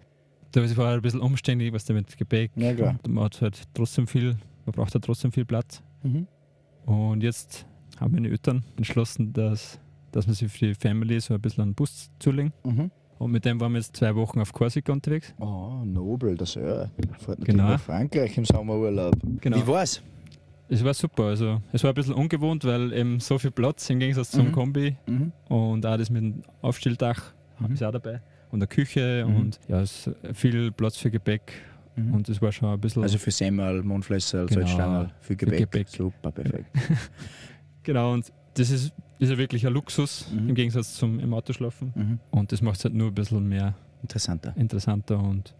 Da 0.52 0.62
war 0.78 0.95
ein 0.95 1.02
bisschen 1.02 1.21
umständlich, 1.21 1.73
was 1.73 1.85
da 1.85 1.93
mit 1.95 2.17
Gepäck. 2.17 2.50
Ja, 2.57 2.73
klar. 2.75 2.99
Und 3.05 3.12
man 3.14 3.25
hat 3.25 3.40
halt 3.43 3.62
trotzdem 3.75 4.07
viel, 4.07 4.37
man 4.64 4.73
braucht 4.73 4.95
halt 4.95 5.05
trotzdem 5.05 5.31
viel 5.31 5.45
Platz. 5.45 5.83
Mhm. 6.02 6.26
Und 6.87 7.23
jetzt 7.23 7.67
haben 8.00 8.14
meine 8.14 8.28
Eltern 8.28 8.64
entschlossen, 8.76 9.33
dass, 9.35 9.78
dass 10.12 10.26
man 10.26 10.35
sich 10.35 10.50
für 10.50 10.69
die 10.69 10.75
Family 10.75 11.21
so 11.21 11.35
ein 11.35 11.40
bisschen 11.40 11.62
einen 11.64 11.75
Bus 11.75 12.11
zulegen. 12.19 12.52
Mhm. 12.64 12.90
Und 13.19 13.33
mit 13.33 13.45
dem 13.45 13.61
waren 13.61 13.73
wir 13.73 13.78
jetzt 13.78 13.97
zwei 13.97 14.14
Wochen 14.14 14.40
auf 14.40 14.52
Korsika 14.52 14.93
unterwegs. 14.93 15.35
Oh, 15.38 15.83
nobel, 15.85 16.37
das 16.37 16.55
ja. 16.55 16.62
Fährt 16.87 17.40
natürlich 17.40 17.45
Genau. 17.47 17.69
nach 17.71 17.81
Frankreich 17.81 18.38
im 18.38 18.45
Sommerurlaub. 18.45 19.17
Genau. 19.40 19.57
Wie 19.59 19.67
war's? 19.67 20.00
Es 20.69 20.85
war 20.85 20.93
super. 20.95 21.25
Also 21.25 21.63
es 21.73 21.83
war 21.83 21.93
ein 21.93 21.95
bisschen 21.95 22.15
ungewohnt, 22.15 22.65
weil 22.65 22.93
eben 22.93 23.21
so 23.21 23.39
viel 23.39 23.51
Platz 23.51 23.89
im 23.91 23.99
Gegensatz 24.01 24.31
zum 24.31 24.49
Mhm. 24.49 24.53
Kombi 24.53 24.97
Mhm. 25.07 25.33
und 25.49 25.87
auch 25.87 25.97
das 25.97 26.11
mit 26.11 26.23
dem 26.23 26.43
Aufstelldach 26.61 27.33
Mhm. 27.59 27.73
ist 27.73 27.83
auch 27.83 27.93
dabei. 27.93 28.21
Und 28.51 28.61
der 28.61 28.69
Küche 28.69 29.25
Mhm. 29.27 29.37
und 29.37 29.61
ja, 29.69 29.81
es 29.81 30.07
ist 30.07 30.37
viel 30.37 30.71
Platz 30.73 30.97
für 30.97 31.11
Gepäck 31.11 31.53
Mhm. 31.97 32.15
und 32.15 32.29
es 32.29 32.41
war 32.43 32.53
schon 32.53 32.69
ein 32.69 32.81
bisschen. 32.81 33.03
Also 33.03 33.19
für 33.19 33.31
Semmel, 33.31 33.83
Mundflösser, 33.83 34.47
Genau. 34.47 34.61
Salzstangen, 34.61 35.11
für 35.21 35.37
Gebäck. 35.37 35.59
Gebäck. 35.59 35.89
Super, 35.89 36.31
perfekt. 36.33 36.71
genau, 37.83 38.13
und 38.13 38.31
das 38.55 38.71
ist, 38.71 38.93
ist 39.19 39.31
ja 39.31 39.39
wirklich 39.39 39.67
ein 39.67 39.73
Luxus 39.73 40.31
Mhm. 40.33 40.49
im 40.51 40.55
Gegensatz 40.55 40.95
zum 40.95 41.19
im 41.21 41.33
Auto 41.35 41.53
schlafen. 41.53 42.21
Und 42.31 42.53
das 42.53 42.61
macht 42.63 42.79
es 42.79 42.85
halt 42.85 42.95
nur 42.95 43.09
ein 43.09 43.15
bisschen 43.15 43.49
mehr 43.49 43.75
Interessanter. 44.03 44.53
interessanter 44.57 45.19
und 45.19 45.55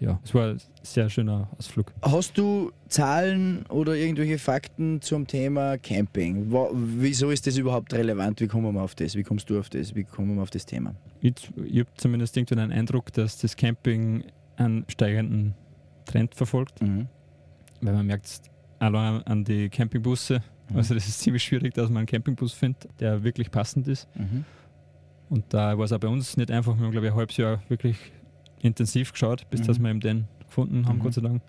ja, 0.00 0.18
es 0.24 0.34
war 0.34 0.48
ein 0.50 0.60
sehr 0.82 1.10
schöner 1.10 1.48
Ausflug. 1.58 1.92
Hast 2.02 2.36
du 2.38 2.70
Zahlen 2.88 3.64
oder 3.66 3.94
irgendwelche 3.96 4.38
Fakten 4.38 5.00
zum 5.02 5.26
Thema 5.26 5.76
Camping? 5.78 6.50
Wa- 6.52 6.70
Wieso 6.72 7.30
ist 7.30 7.46
das 7.46 7.56
überhaupt 7.56 7.92
relevant? 7.94 8.40
Wie 8.40 8.46
kommen 8.46 8.72
wir 8.74 8.82
auf 8.82 8.94
das? 8.94 9.14
Wie 9.16 9.22
kommst 9.22 9.50
du 9.50 9.58
auf 9.58 9.68
das? 9.70 9.94
Wie 9.94 10.04
kommen 10.04 10.36
wir 10.36 10.42
auf 10.42 10.50
das 10.50 10.66
Thema? 10.66 10.94
Ich, 11.20 11.34
ich 11.64 11.80
habe 11.80 11.88
zumindest 11.96 12.36
irgendwie 12.36 12.54
den 12.54 12.70
Eindruck, 12.72 13.12
dass 13.12 13.38
das 13.38 13.56
Camping 13.56 14.24
einen 14.56 14.84
steigenden 14.88 15.54
Trend 16.04 16.34
verfolgt, 16.34 16.80
Mhm. 16.82 17.06
weil 17.80 17.92
man 17.94 18.06
merkt 18.06 18.26
es 18.26 18.42
allein 18.78 19.22
an 19.24 19.44
die 19.44 19.68
Campingbusse. 19.68 20.42
Mhm. 20.70 20.76
Also 20.76 20.94
das 20.94 21.06
ist 21.08 21.20
ziemlich 21.20 21.42
schwierig, 21.44 21.74
dass 21.74 21.88
man 21.88 21.98
einen 21.98 22.06
Campingbus 22.06 22.52
findet, 22.52 22.88
der 23.00 23.22
wirklich 23.24 23.50
passend 23.50 23.88
ist. 23.88 24.08
Mhm. 24.16 24.44
Und 25.30 25.44
da 25.50 25.76
war 25.76 25.84
es 25.84 25.92
auch 25.92 25.98
bei 25.98 26.08
uns 26.08 26.36
nicht 26.38 26.50
einfach. 26.50 26.76
Wir 26.78 26.84
haben, 26.84 26.92
glaube 26.92 27.06
ich, 27.06 27.12
ein 27.12 27.18
halbes 27.18 27.36
Jahr 27.36 27.62
wirklich 27.68 27.96
intensiv 28.62 29.12
geschaut, 29.12 29.48
bis 29.50 29.60
Mhm. 29.60 29.66
dass 29.66 29.78
wir 29.78 29.90
eben 29.90 30.00
den 30.00 30.28
gefunden 30.46 30.86
haben, 30.86 30.98
Mhm. 30.98 31.02
Gott 31.02 31.14
sei 31.14 31.20
Dank. 31.22 31.42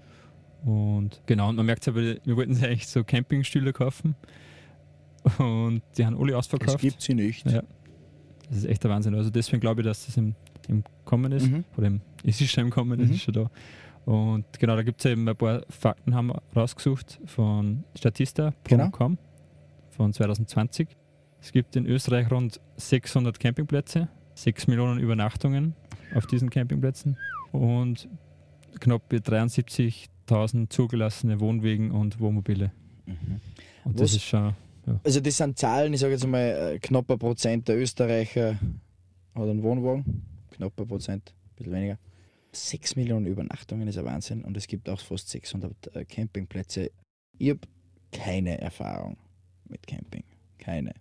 Und 0.66 1.22
genau, 1.26 1.50
und 1.50 1.56
man 1.56 1.66
merkt 1.66 1.84
es 1.84 1.88
aber, 1.88 2.02
wir 2.02 2.36
wollten 2.38 2.54
sie 2.54 2.66
eigentlich 2.66 2.88
so 2.88 3.04
Campingstühle 3.04 3.72
kaufen. 3.74 4.16
Und 5.38 5.82
die 5.98 6.06
haben 6.06 6.18
alle 6.18 6.32
Es 6.32 6.38
ausverkauft. 6.38 6.80
gibt 6.80 7.02
sie 7.02 7.14
nicht. 7.14 7.46
Ja. 7.50 7.62
Das 8.50 8.58
ist 8.58 8.66
echt 8.66 8.84
der 8.84 8.92
Wahnsinn. 8.92 9.16
Also 9.16 9.30
deswegen 9.30 9.60
glaube 9.60 9.82
ich, 9.82 9.86
dass 9.88 10.06
das 10.06 10.18
im, 10.18 10.36
im 10.68 10.84
Kommen 11.06 11.32
ist. 11.32 11.48
Mhm. 11.50 11.64
Oder 11.78 11.88
im, 11.88 12.02
es 12.24 12.42
ist 12.42 12.52
schon 12.52 12.66
im 12.66 12.70
Kommen, 12.72 13.00
es 13.00 13.08
Mhm. 13.10 13.14
ist 13.16 13.22
schon 13.24 13.34
da. 13.34 13.50
Und 14.06 14.46
genau, 14.60 14.76
da 14.76 14.82
gibt 14.84 15.04
es 15.04 15.12
eben 15.12 15.28
ein 15.28 15.36
paar 15.36 15.62
Fakten, 15.70 16.16
haben 16.16 16.28
wir 16.28 16.42
rausgesucht 16.56 17.20
von 17.26 17.84
Statista.com 17.96 18.54
Genau. 18.64 19.18
von 19.92 20.14
2020. 20.14 20.88
Es 21.42 21.52
gibt 21.52 21.76
in 21.76 21.86
Österreich 21.86 22.30
rund 22.32 22.60
600 22.78 23.40
Campingplätze, 23.40 24.10
6 24.36 24.68
Millionen 24.68 25.00
Übernachtungen 25.00 25.76
auf 26.16 26.26
diesen 26.28 26.50
Campingplätzen 26.50 27.18
und 27.52 28.08
knapp 28.80 29.10
73.000 29.12 30.70
zugelassene 30.70 31.40
Wohnwegen 31.40 31.92
und 31.92 32.20
Wohnmobile. 32.20 32.72
Mhm. 33.06 33.42
Und 33.84 33.94
Was- 33.96 34.02
das 34.02 34.14
ist 34.16 34.24
schon, 34.24 34.54
Also 35.04 35.20
das 35.20 35.38
sind 35.38 35.58
Zahlen, 35.58 35.94
ich 35.94 36.00
sage 36.00 36.14
jetzt 36.14 36.26
mal, 36.28 36.74
äh, 36.76 36.80
knapper 36.80 37.18
Prozent 37.18 37.68
der 37.68 37.78
Österreicher 37.80 38.54
hat 39.36 39.44
einen 39.44 39.62
Wohnwagen. 39.64 40.24
Knapper 40.52 40.86
Prozent, 40.86 41.34
ein 41.34 41.56
bisschen 41.56 41.74
weniger. 41.74 42.00
6 42.52 42.96
Millionen 42.96 43.28
Übernachtungen 43.28 43.88
ist 43.88 43.98
ein 43.98 44.06
Wahnsinn 44.06 44.44
und 44.44 44.58
es 44.58 44.66
gibt 44.68 44.90
auch 44.90 45.00
fast 45.00 45.30
600 45.30 45.96
äh, 45.96 46.06
Campingplätze. 46.06 46.90
Ich 47.38 47.50
habe 47.52 47.60
keine 48.12 48.60
Erfahrung 48.60 49.18
mit 49.68 49.86
Camping. 49.86 50.24
Keine. 50.58 50.94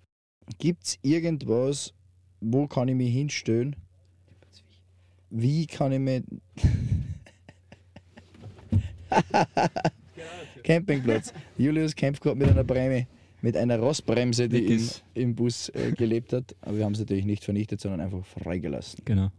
Gibt 0.59 0.85
es 0.85 0.99
irgendwas, 1.03 1.95
wo 2.41 2.67
kann 2.67 2.89
ich 2.89 2.95
mich 2.95 3.13
hinstellen? 3.13 3.77
Wie 5.31 5.67
kann 5.67 5.93
ich 5.93 6.01
mich... 6.01 6.23
Campingplatz. 10.63 11.33
Julius 11.57 11.95
kämpft 11.95 12.23
gerade 12.23 12.37
mit 12.39 12.49
einer 12.49 12.65
Bremse, 12.65 13.07
mit 13.41 13.57
einer 13.57 13.79
Rostbremse, 13.79 14.49
die 14.49 14.67
im, 14.67 14.89
im 15.15 15.35
Bus 15.35 15.71
äh, 15.71 15.93
gelebt 15.93 16.33
hat. 16.33 16.55
Aber 16.61 16.77
wir 16.77 16.85
haben 16.85 16.93
es 16.93 16.99
natürlich 16.99 17.25
nicht 17.25 17.45
vernichtet, 17.45 17.81
sondern 17.81 18.01
einfach 18.01 18.25
freigelassen. 18.25 19.01
genau. 19.05 19.31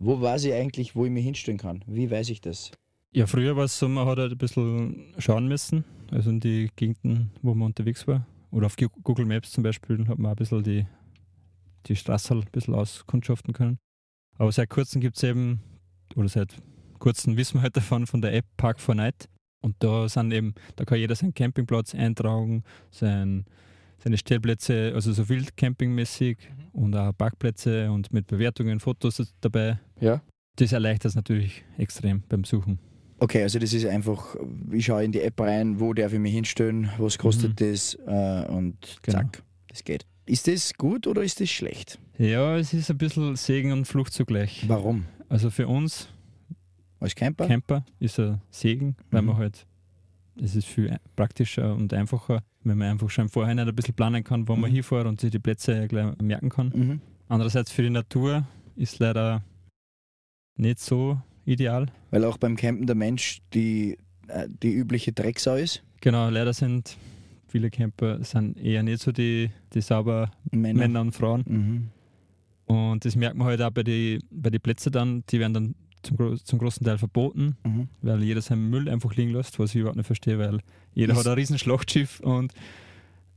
Wo 0.00 0.20
weiß 0.20 0.44
ich 0.44 0.52
eigentlich, 0.52 0.94
wo 0.94 1.06
ich 1.06 1.10
mich 1.10 1.24
hinstellen 1.24 1.58
kann? 1.58 1.82
Wie 1.86 2.08
weiß 2.08 2.30
ich 2.30 2.40
das? 2.40 2.70
Ja, 3.12 3.26
früher 3.26 3.56
war 3.56 3.64
es 3.64 3.78
so, 3.78 3.88
man 3.88 4.06
hat 4.06 4.18
halt 4.18 4.32
ein 4.32 4.38
bisschen 4.38 5.06
schauen 5.18 5.48
müssen, 5.48 5.84
also 6.12 6.30
in 6.30 6.38
die 6.38 6.70
Gegenden, 6.76 7.30
wo 7.42 7.54
man 7.54 7.66
unterwegs 7.66 8.06
war. 8.06 8.24
Oder 8.50 8.66
auf 8.66 8.76
Google 9.02 9.26
Maps 9.26 9.50
zum 9.50 9.64
Beispiel 9.64 10.06
hat 10.06 10.18
man 10.18 10.30
ein 10.32 10.36
bisschen 10.36 10.62
die, 10.62 10.86
die 11.86 11.96
Straße 11.96 12.34
ein 12.34 12.44
bisschen 12.52 12.74
auskundschaften 12.74 13.52
können. 13.52 13.78
Aber 14.38 14.52
seit 14.52 14.70
kurzem 14.70 15.00
gibt 15.00 15.16
es 15.16 15.22
eben, 15.24 15.60
oder 16.16 16.28
seit 16.28 16.54
kurzem 16.98 17.36
wissen 17.36 17.54
wir 17.58 17.62
halt 17.62 17.76
davon, 17.76 18.06
von 18.06 18.22
der 18.22 18.32
App 18.34 18.46
Park 18.56 18.80
for 18.80 18.94
Night. 18.94 19.28
Und 19.60 19.74
da 19.80 20.08
sind 20.08 20.32
eben, 20.32 20.54
da 20.76 20.84
kann 20.84 20.98
jeder 20.98 21.16
seinen 21.16 21.34
Campingplatz 21.34 21.94
eintragen, 21.94 22.62
sein, 22.90 23.44
seine 23.98 24.16
Stellplätze, 24.16 24.92
also 24.94 25.12
so 25.12 25.28
wildcampingmäßig 25.28 26.38
und 26.72 26.94
auch 26.94 27.12
Parkplätze 27.16 27.90
und 27.90 28.12
mit 28.12 28.28
Bewertungen, 28.28 28.78
Fotos 28.78 29.20
dabei. 29.40 29.80
Ja. 30.00 30.22
Das 30.56 30.72
erleichtert 30.72 31.10
es 31.10 31.14
natürlich 31.16 31.64
extrem 31.76 32.22
beim 32.28 32.44
Suchen. 32.44 32.78
Okay, 33.20 33.42
also 33.42 33.58
das 33.58 33.72
ist 33.72 33.84
einfach, 33.86 34.36
ich 34.70 34.86
schaue 34.86 35.02
in 35.02 35.10
die 35.10 35.20
App 35.22 35.40
rein, 35.40 35.80
wo 35.80 35.92
darf 35.92 36.12
ich 36.12 36.20
mich 36.20 36.32
hinstellen, 36.34 36.88
was 36.98 37.18
kostet 37.18 37.60
das 37.60 37.94
äh, 38.06 38.44
und 38.48 38.98
Genau. 39.02 39.18
zack, 39.18 39.42
das 39.68 39.82
geht. 39.82 40.06
Ist 40.28 40.46
das 40.46 40.74
gut 40.74 41.06
oder 41.06 41.22
ist 41.22 41.40
das 41.40 41.48
schlecht? 41.50 41.98
Ja, 42.18 42.56
es 42.58 42.74
ist 42.74 42.90
ein 42.90 42.98
bisschen 42.98 43.34
Segen 43.36 43.72
und 43.72 43.86
Flucht 43.86 44.12
zugleich. 44.12 44.64
Warum? 44.68 45.06
Also 45.28 45.50
für 45.50 45.66
uns 45.68 46.08
Als 47.00 47.14
Camper? 47.14 47.46
Camper 47.46 47.84
ist 48.00 48.18
ein 48.18 48.40
Segen, 48.50 48.96
weil 49.10 49.22
Mhm. 49.22 49.28
man 49.28 49.36
halt, 49.38 49.66
es 50.42 50.54
ist 50.56 50.66
viel 50.66 50.98
praktischer 51.16 51.74
und 51.74 51.92
einfacher, 51.94 52.42
wenn 52.64 52.76
man 52.76 52.88
einfach 52.90 53.08
schon 53.08 53.26
im 53.26 53.28
Vorhinein 53.30 53.68
ein 53.68 53.74
bisschen 53.74 53.94
planen 53.94 54.24
kann, 54.24 54.48
wo 54.48 54.56
man 54.56 54.70
Mhm. 54.70 54.74
hinfährt 54.74 55.06
und 55.06 55.20
sich 55.20 55.30
die 55.30 55.38
Plätze 55.38 55.86
gleich 55.88 56.16
merken 56.20 56.48
kann. 56.50 56.72
Mhm. 56.74 57.00
Andererseits 57.28 57.70
für 57.70 57.82
die 57.82 57.90
Natur 57.90 58.46
ist 58.76 58.98
leider 58.98 59.42
nicht 60.56 60.80
so 60.80 61.18
ideal. 61.44 61.86
Weil 62.10 62.24
auch 62.24 62.36
beim 62.36 62.56
Campen 62.56 62.86
der 62.86 62.96
Mensch 62.96 63.40
die, 63.54 63.96
äh, 64.26 64.48
die 64.62 64.72
übliche 64.72 65.12
Drecksau 65.12 65.54
ist. 65.54 65.82
Genau, 66.00 66.28
leider 66.30 66.52
sind 66.52 66.96
viele 67.48 67.70
Camper 67.70 68.22
sind 68.24 68.56
eher 68.58 68.82
nicht 68.82 69.02
so 69.02 69.12
die, 69.12 69.50
die 69.74 69.80
sauber 69.80 70.30
Männer. 70.50 70.78
Männer 70.80 71.00
und 71.00 71.12
Frauen. 71.12 71.44
Mhm. 71.46 71.88
Und 72.66 73.04
das 73.04 73.16
merkt 73.16 73.36
man 73.36 73.46
halt 73.46 73.62
auch 73.62 73.70
bei 73.70 73.82
den 73.82 74.22
bei 74.30 74.50
die 74.50 74.58
Plätzen 74.58 74.92
dann, 74.92 75.24
die 75.30 75.40
werden 75.40 75.54
dann 75.54 75.74
zum, 76.02 76.36
zum 76.44 76.58
großen 76.58 76.84
Teil 76.84 76.98
verboten, 76.98 77.56
Mhm. 77.64 77.88
weil 78.02 78.22
jeder 78.22 78.40
seinen 78.42 78.68
Müll 78.70 78.88
einfach 78.88 79.14
liegen 79.16 79.32
lässt, 79.32 79.58
was 79.58 79.70
ich 79.74 79.80
überhaupt 79.80 79.96
nicht 79.96 80.06
verstehe, 80.06 80.38
weil 80.38 80.60
jeder 80.94 81.12
Ist- 81.14 81.20
hat 81.20 81.26
ein 81.26 81.32
riesen 81.34 81.58
Schlachtschiff 81.58 82.20
und 82.20 82.52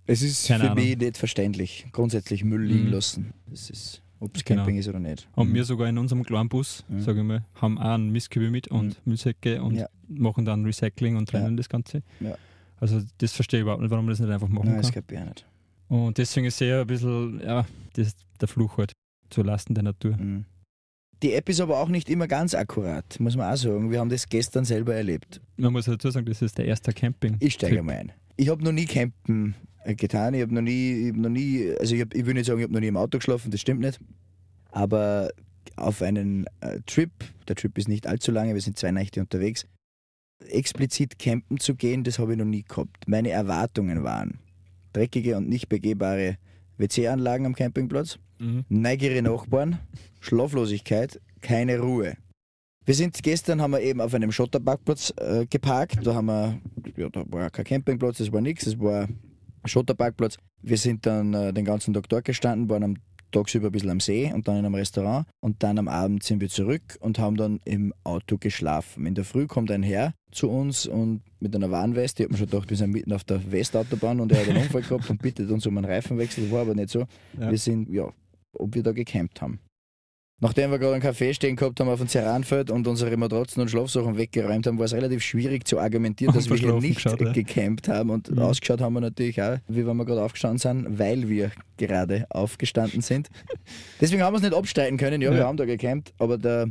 Es 0.06 0.22
ist 0.22 0.48
für 0.48 0.56
Ahnung. 0.56 0.76
mich 0.76 0.98
nicht 0.98 1.18
verständlich. 1.18 1.86
Grundsätzlich 1.92 2.44
Müll 2.44 2.64
liegen 2.64 2.88
Mhm. 2.88 2.92
lassen. 2.94 3.34
Das 3.50 3.70
ist, 3.70 4.02
ob 4.20 4.36
es 4.36 4.44
Genau. 4.44 4.62
Camping 4.62 4.78
ist 4.78 4.88
oder 4.90 5.00
nicht. 5.00 5.28
haben 5.36 5.50
Mhm. 5.50 5.54
wir 5.56 5.64
sogar 5.64 5.88
in 5.88 5.98
unserem 5.98 6.24
kleinen 6.24 6.50
Bus, 6.50 6.84
Mhm. 6.90 7.00
sage 7.02 7.20
ich 7.22 7.26
mal, 7.26 7.46
haben 7.56 7.78
auch 7.78 7.94
einen 7.94 8.12
Mistkübel 8.12 8.52
mit 8.52 8.68
und 8.68 9.06
Müllsäcke 9.08 9.64
und 9.64 9.76
Ja. 9.76 9.88
machen 10.10 10.44
dann 10.46 10.66
Recycling 10.66 11.16
und 11.16 11.30
trennen 11.30 11.52
Ja. 11.52 11.58
das 11.58 11.70
Ganze. 11.70 12.04
Ja. 12.20 12.36
Also 12.82 13.00
das 13.20 13.32
verstehe 13.32 13.60
ich 13.60 13.62
überhaupt 13.62 13.82
nicht, 13.82 13.92
warum 13.92 14.06
man 14.06 14.12
das 14.12 14.20
nicht 14.20 14.32
einfach 14.32 14.50
machen 14.50 14.70
Nein, 14.70 14.78
das 14.78 14.88
kann. 14.88 15.04
kapiere 15.04 15.22
ich 15.22 15.30
nicht. 15.30 15.46
Und 15.88 16.18
deswegen 16.18 16.48
ist 16.48 16.60
eher 16.60 16.82
ein 16.82 16.88
bisschen, 16.88 17.40
ja, 17.42 17.66
das 17.94 18.08
ist 18.08 18.26
der 18.42 18.48
Fluch 18.48 18.78
halt 18.78 18.92
zu 19.30 19.44
Lasten 19.44 19.76
der 19.76 19.84
Natur. 19.84 20.18
Mhm. 20.18 20.46
Die 21.22 21.34
App 21.34 21.48
ist 21.50 21.62
aber 21.62 21.80
auch 21.80 21.90
nicht 21.90 22.10
immer 22.10 22.28
ganz 22.28 22.56
akkurat, 22.56 23.20
muss 23.20 23.36
man 23.38 23.54
auch 23.54 23.58
sagen. 23.58 23.92
Wir 23.92 24.00
haben 24.00 24.10
das 24.10 24.28
gestern 24.28 24.66
selber 24.66 24.96
erlebt. 24.96 25.40
Man 25.58 25.72
muss 25.72 25.86
dazu 25.86 26.10
sagen, 26.10 26.26
das 26.26 26.42
ist 26.42 26.58
der 26.58 26.66
erste 26.66 26.92
Camping. 26.92 27.38
Ich 27.40 27.54
steige 27.54 27.84
mal 27.84 27.98
ein. 27.98 28.12
Ich 28.38 28.50
habe 28.50 28.64
noch 28.64 28.72
nie 28.72 28.86
campen 28.86 29.54
äh, 29.84 29.94
getan. 29.94 30.34
Ich 30.34 30.42
habe 30.42 30.54
noch 30.54 30.62
nie, 30.62 30.94
ich 30.94 31.10
hab 31.10 31.18
noch 31.18 31.30
nie, 31.30 31.72
also 31.80 31.94
ich, 31.94 32.02
hab, 32.02 32.16
ich 32.16 32.26
will 32.26 32.34
nicht 32.34 32.48
sagen, 32.48 32.60
ich 32.60 32.64
habe 32.64 32.74
noch 32.74 32.80
nie 32.80 32.88
im 32.88 32.98
Auto 32.98 33.20
geschlafen, 33.20 33.52
das 33.52 33.62
stimmt 33.62 33.82
nicht. 33.82 34.00
Aber 34.72 35.30
auf 35.76 36.02
einen 36.02 36.46
äh, 36.62 36.80
Trip, 36.88 37.12
der 37.48 37.56
Trip 37.56 37.78
ist 37.78 37.88
nicht 37.88 38.08
allzu 38.08 38.32
lange, 38.32 38.56
wir 38.56 38.62
sind 38.62 38.80
zwei 38.80 38.92
Nächte 38.92 39.20
unterwegs, 39.20 39.68
explizit 40.50 41.18
campen 41.20 41.60
zu 41.60 41.76
gehen, 41.76 42.04
das 42.04 42.20
habe 42.20 42.34
ich 42.34 42.38
noch 42.38 42.46
nie 42.46 42.64
gehabt. 42.64 43.08
Meine 43.08 43.30
Erwartungen 43.30 44.04
waren 44.04 44.40
dreckige 44.94 45.38
und 45.38 45.48
nicht 45.48 45.70
begehbare 45.70 46.38
WC-Anlagen 46.78 47.46
am 47.46 47.56
Campingplatz, 47.56 48.18
Mhm. 48.40 48.66
neugierige 48.70 49.22
Nachbarn, 49.22 49.80
Schlaflosigkeit, 50.20 51.20
keine 51.42 51.80
Ruhe. 51.80 52.16
Wir 52.86 52.96
sind 52.96 53.22
gestern 53.22 53.62
haben 53.62 53.72
wir 53.72 53.82
eben 53.82 54.02
auf 54.02 54.14
einem 54.16 54.32
Schotterparkplatz 54.32 55.14
äh, 55.18 55.46
geparkt. 55.46 56.00
Da 56.04 56.16
haben 56.16 56.26
wir, 56.26 56.60
ja, 56.98 57.10
da 57.10 57.24
war 57.28 57.50
kein 57.52 57.66
Campingplatz, 57.66 58.18
das 58.18 58.32
war 58.32 58.42
nichts, 58.42 58.66
es 58.66 58.80
war 58.80 59.04
ein 59.04 59.68
Schotterparkplatz. 59.68 60.38
Wir 60.64 60.78
sind 60.78 61.06
dann 61.06 61.34
äh, 61.36 61.54
den 61.54 61.66
ganzen 61.66 61.94
Tag 61.94 62.10
dort 62.10 62.26
gestanden, 62.26 62.68
waren 62.70 62.84
am 62.84 62.96
tagsüber 63.32 63.68
ein 63.68 63.72
bisschen 63.72 63.90
am 63.90 64.00
See 64.00 64.32
und 64.34 64.48
dann 64.48 64.58
in 64.58 64.66
einem 64.66 64.76
Restaurant 64.76 65.28
und 65.40 65.64
dann 65.64 65.78
am 65.80 65.88
Abend 65.88 66.24
sind 66.24 66.42
wir 66.42 66.50
zurück 66.50 66.98
und 67.00 67.20
haben 67.20 67.38
dann 67.38 67.60
im 67.66 67.94
Auto 68.04 68.38
geschlafen. 68.38 69.06
In 69.06 69.16
der 69.16 69.26
Früh 69.26 69.48
kommt 69.48 69.72
ein 69.72 69.84
Herr 69.84 70.14
zu 70.32 70.50
uns 70.50 70.86
und 70.86 71.22
mit 71.40 71.56
einer 71.56 71.72
Warnweste, 71.72 72.24
ich 72.24 72.28
habe 72.28 72.34
mir 72.34 72.38
schon 72.38 72.50
gedacht, 72.50 72.70
wir 72.70 72.78
sind 72.78 72.92
mitten 72.92 73.14
auf 73.14 73.24
der 73.24 73.52
Westautobahn 73.52 74.20
und 74.20 74.32
er 74.32 74.42
hat 74.42 74.50
einen 74.50 74.64
Unfall 74.64 74.82
gehabt 74.82 75.10
und 75.10 75.22
bittet 75.22 75.50
uns 75.50 75.66
um 75.66 75.78
einen 75.78 75.86
Reifenwechsel, 75.86 76.52
war 76.52 76.62
aber 76.62 76.76
nicht 76.76 76.90
so. 76.90 77.06
Ja. 77.40 77.50
Wir 77.50 77.58
sind, 77.58 77.90
ja, 77.90 78.12
ob 78.54 78.76
wir 78.76 78.84
da 78.84 78.92
gecampt 78.92 79.42
haben. 79.42 79.60
Nachdem 80.44 80.72
wir 80.72 80.80
gerade 80.80 80.94
einen 80.96 81.04
Kaffee 81.04 81.34
stehen 81.36 81.56
gehabt 81.56 81.80
haben 81.80 81.88
auf 81.88 82.00
dem 82.00 82.08
Ceranfeld 82.08 82.72
und 82.72 82.88
unsere 82.88 83.16
Matratzen 83.16 83.62
und 83.62 83.70
Schlafsachen 83.70 84.18
weggeräumt 84.18 84.66
haben, 84.66 84.80
war 84.80 84.86
es 84.86 84.94
relativ 84.94 85.22
schwierig 85.22 85.68
zu 85.68 85.80
argumentieren, 85.80 86.34
dass 86.36 86.50
wir 86.50 86.58
hier 86.58 86.74
nicht 86.80 86.96
geschaut, 86.96 87.22
ja. 87.22 87.32
gecampt 87.32 87.88
haben. 87.88 88.10
Und 88.10 88.32
Mhm. 88.32 88.40
ausgeschaut 88.40 88.82
haben 88.82 88.94
wir 88.94 89.02
natürlich 89.02 89.40
auch, 89.42 89.58
wie 89.68 89.86
wenn 89.86 89.96
wir 89.98 90.06
gerade 90.06 90.24
aufgestanden 90.24 90.58
sind, 90.58 90.98
weil 91.00 91.30
wir 91.30 91.52
gerade 91.78 92.26
aufgestanden 92.30 93.02
sind. 93.02 93.30
Deswegen 94.02 94.24
haben 94.24 94.34
wir 94.34 94.38
es 94.38 94.44
nicht 94.44 94.56
abstreiten 94.56 94.98
können. 94.98 95.22
Ja, 95.22 95.30
wir 95.32 95.38
Ja. 95.38 95.46
haben 95.46 95.58
da 95.58 95.66
gecampt, 95.66 96.12
aber 96.18 96.40
der, 96.40 96.68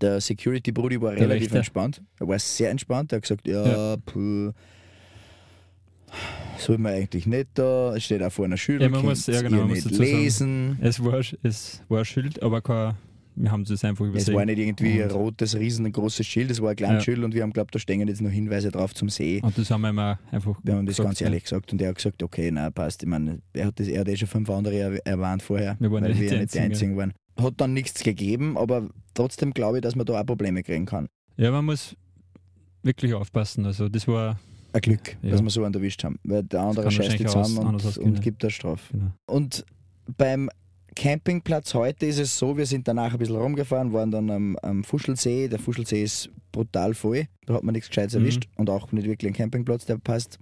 der 0.00 0.20
Security-Brudi 0.20 1.00
war 1.00 1.12
Der 1.12 1.20
relativ 1.22 1.44
Wächter. 1.46 1.58
entspannt. 1.58 2.02
Er 2.18 2.26
war 2.26 2.38
sehr 2.40 2.70
entspannt. 2.70 3.12
Er 3.12 3.16
hat 3.16 3.22
gesagt, 3.22 3.46
ja, 3.46 3.66
Ja. 3.66 3.96
puh, 4.04 4.50
soll 6.58 6.78
man 6.78 6.92
eigentlich 6.94 7.26
nicht 7.26 7.48
da. 7.54 7.94
Es 7.96 8.04
steht 8.04 8.22
auch 8.22 8.32
vor 8.32 8.44
einer 8.44 8.56
Schule. 8.56 8.82
Ja, 8.82 8.88
man 8.88 9.02
muss- 9.04 9.26
ja, 9.26 9.40
genau, 9.42 9.58
man 9.58 9.68
muss 9.68 9.84
nicht 9.84 9.96
sagen. 9.96 10.10
lesen. 10.10 10.78
Es 10.80 11.02
war, 11.02 11.20
es 11.42 11.82
war 11.88 11.98
ein 12.00 12.04
Schild, 12.04 12.42
aber 12.42 12.60
kein, 12.60 12.94
wir 13.36 13.50
haben 13.50 13.62
es 13.62 13.84
einfach 13.84 14.04
Es 14.04 14.10
übersehen. 14.10 14.34
war 14.34 14.44
nicht 14.44 14.58
irgendwie 14.58 15.02
ein 15.02 15.10
rotes, 15.10 15.56
riesengroßes 15.56 16.26
Schild, 16.26 16.50
es 16.50 16.60
war 16.60 16.70
ein 16.70 16.76
kleines 16.76 17.06
Ja. 17.06 17.12
Schild 17.12 17.24
und 17.24 17.32
wir 17.34 17.42
haben 17.42 17.52
glaubt, 17.52 17.74
da 17.74 17.78
stehen 17.78 18.06
jetzt 18.06 18.20
noch 18.20 18.30
Hinweise 18.30 18.70
drauf 18.70 18.94
zum 18.94 19.08
See. 19.08 19.40
Und 19.42 19.56
das 19.56 19.70
haben 19.70 19.80
wir 19.82 19.90
auch 19.90 20.32
einfach 20.34 20.58
Wir 20.62 20.74
haben 20.74 20.84
das 20.84 20.96
gesagt, 20.96 21.08
ganz 21.08 21.20
ehrlich 21.22 21.44
gesagt 21.44 21.72
und 21.72 21.80
er 21.80 21.88
hat 21.88 21.96
gesagt, 21.96 22.22
okay, 22.22 22.50
nein, 22.50 22.72
passt. 22.72 23.02
Ich 23.02 23.08
meine, 23.08 23.40
er 23.54 23.66
hat, 23.68 23.80
das, 23.80 23.88
er 23.88 24.00
hat 24.00 24.08
eh 24.08 24.16
schon 24.16 24.28
fünf 24.28 24.50
andere 24.50 24.74
er- 24.74 25.06
erwähnt 25.06 25.42
vorher, 25.42 25.76
Wir 25.78 25.90
waren 25.90 26.02
weil 26.02 26.10
nicht 26.10 26.20
wir 26.20 26.28
die 26.28 26.34
ja 26.34 26.40
nicht 26.42 26.54
die 26.54 26.58
Einzigen, 26.58 26.92
Einzigen 26.92 26.96
waren. 26.98 27.12
Hat 27.40 27.54
dann 27.56 27.72
nichts 27.72 28.02
gegeben, 28.02 28.58
aber 28.58 28.90
trotzdem 29.14 29.54
glaube 29.54 29.78
ich, 29.78 29.82
dass 29.82 29.96
man 29.96 30.04
da 30.04 30.20
auch 30.20 30.26
Probleme 30.26 30.62
kriegen 30.62 30.84
kann. 30.84 31.06
Ja, 31.38 31.50
man 31.52 31.64
muss 31.64 31.96
wirklich 32.82 33.14
aufpassen. 33.14 33.64
Also 33.64 33.88
das 33.88 34.06
war, 34.06 34.38
Ein 34.72 34.80
Glück, 34.80 35.16
Ja. 35.22 35.30
dass 35.32 35.42
wir 35.42 35.50
so 35.50 35.64
einen 35.64 35.74
erwischt 35.74 36.04
haben, 36.04 36.18
weil 36.24 36.42
der 36.44 36.60
andere 36.60 36.90
scheißt 36.90 37.18
die 37.18 37.24
zusammen 37.26 37.58
und, 37.58 37.84
ausgehen, 37.84 38.06
und 38.06 38.14
ja. 38.16 38.20
gibt 38.20 38.42
eine 38.44 38.50
Strafe. 38.50 38.92
genau. 38.92 39.12
Und 39.26 39.64
beim 40.16 40.48
Campingplatz 40.96 41.74
heute 41.74 42.06
ist 42.06 42.18
es 42.18 42.36
so, 42.38 42.56
wir 42.56 42.66
sind 42.66 42.86
danach 42.88 43.12
ein 43.12 43.18
bisschen 43.18 43.36
rumgefahren, 43.36 43.92
waren 43.92 44.10
dann 44.10 44.30
am, 44.30 44.56
am 44.62 44.84
Fuschelsee. 44.84 45.48
Der 45.48 45.58
Fuschelsee 45.58 46.02
ist 46.02 46.30
brutal 46.52 46.94
voll. 46.94 47.26
Da 47.46 47.54
hat 47.54 47.62
man 47.62 47.72
nichts 47.74 47.88
Gescheites 47.88 48.14
Mhm. 48.14 48.20
erwischt 48.22 48.48
und 48.56 48.68
auch 48.70 48.90
nicht 48.92 49.06
wirklich 49.06 49.30
ein 49.30 49.34
Campingplatz, 49.34 49.86
der 49.86 49.98
passt. 49.98 50.38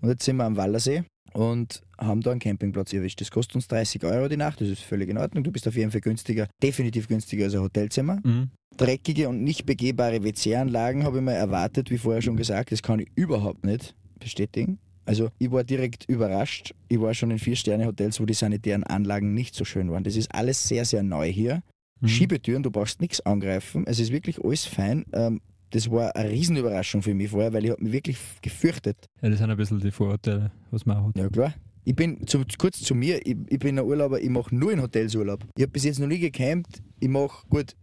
Und 0.00 0.08
jetzt 0.08 0.24
sind 0.24 0.36
wir 0.36 0.44
am 0.44 0.56
Wallersee 0.56 1.04
und 1.34 1.82
haben 1.98 2.20
da 2.22 2.30
einen 2.32 2.40
Campingplatz 2.40 2.92
erwischt. 2.92 3.20
Das 3.20 3.30
kostet 3.30 3.54
uns 3.56 3.68
30 3.68 4.02
Euro 4.04 4.28
die 4.28 4.36
Nacht, 4.36 4.60
das 4.60 4.68
ist 4.68 4.82
völlig 4.82 5.08
in 5.08 5.18
Ordnung. 5.18 5.44
Du 5.44 5.52
bist 5.52 5.68
auf 5.68 5.76
jeden 5.76 5.90
Fall 5.90 6.00
günstiger, 6.00 6.48
definitiv 6.62 7.06
günstiger 7.06 7.44
als 7.44 7.54
ein 7.54 7.60
Hotelzimmer. 7.60 8.18
Mhm. 8.24 8.50
Dreckige 8.76 9.28
und 9.28 9.42
nicht 9.42 9.66
begehbare 9.66 10.24
WC-Anlagen 10.24 11.04
habe 11.04 11.18
ich 11.18 11.24
mal 11.24 11.32
erwartet, 11.32 11.90
wie 11.90 11.98
vorher 11.98 12.22
schon 12.22 12.36
gesagt. 12.36 12.72
Das 12.72 12.82
kann 12.82 13.00
ich 13.00 13.08
überhaupt 13.14 13.64
nicht 13.64 13.94
bestätigen. 14.18 14.78
Also 15.04 15.30
ich 15.38 15.50
war 15.50 15.64
direkt 15.64 16.04
überrascht. 16.08 16.74
Ich 16.88 17.00
war 17.00 17.12
schon 17.14 17.30
in 17.30 17.38
Vier-Sterne-Hotels, 17.38 18.20
wo 18.20 18.26
die 18.26 18.34
sanitären 18.34 18.84
Anlagen 18.84 19.34
nicht 19.34 19.54
so 19.54 19.64
schön 19.64 19.90
waren. 19.90 20.04
Das 20.04 20.16
ist 20.16 20.32
alles 20.34 20.68
sehr, 20.68 20.84
sehr 20.84 21.02
neu 21.02 21.30
hier. 21.30 21.62
Mhm. 22.00 22.08
Schiebetüren, 22.08 22.62
du 22.62 22.70
brauchst 22.70 23.00
nichts 23.00 23.20
angreifen. 23.20 23.84
Es 23.86 23.98
ist 23.98 24.12
wirklich 24.12 24.42
alles 24.44 24.64
fein. 24.64 25.04
Ähm, 25.12 25.40
das 25.70 25.90
war 25.90 26.14
eine 26.14 26.30
Riesenüberraschung 26.30 27.02
für 27.02 27.14
mich 27.14 27.30
vorher, 27.30 27.52
weil 27.52 27.64
ich 27.64 27.70
habe 27.70 27.82
mich 27.82 27.92
wirklich 27.92 28.18
gefürchtet. 28.42 28.96
Ja, 29.22 29.30
das 29.30 29.38
sind 29.38 29.50
ein 29.50 29.56
bisschen 29.56 29.80
die 29.80 29.90
Vorurteile, 29.90 30.52
was 30.70 30.84
man 30.86 31.04
hat. 31.04 31.16
Ja 31.16 31.28
klar. 31.28 31.54
Ich 31.84 31.96
bin 31.96 32.24
zu, 32.26 32.44
kurz 32.58 32.80
zu 32.80 32.94
mir, 32.94 33.26
ich, 33.26 33.36
ich 33.48 33.58
bin 33.58 33.76
ein 33.76 33.84
Urlauber, 33.84 34.20
ich 34.20 34.30
mache 34.30 34.54
nur 34.54 34.70
in 34.72 34.80
Hotels 34.80 35.16
Urlaub. 35.16 35.44
Ich 35.56 35.62
habe 35.62 35.72
bis 35.72 35.84
jetzt 35.84 35.98
noch 35.98 36.06
nie 36.06 36.18
gecampt. 36.18 36.80
Ich 37.00 37.08
mache, 37.08 37.44
gut, 37.48 37.74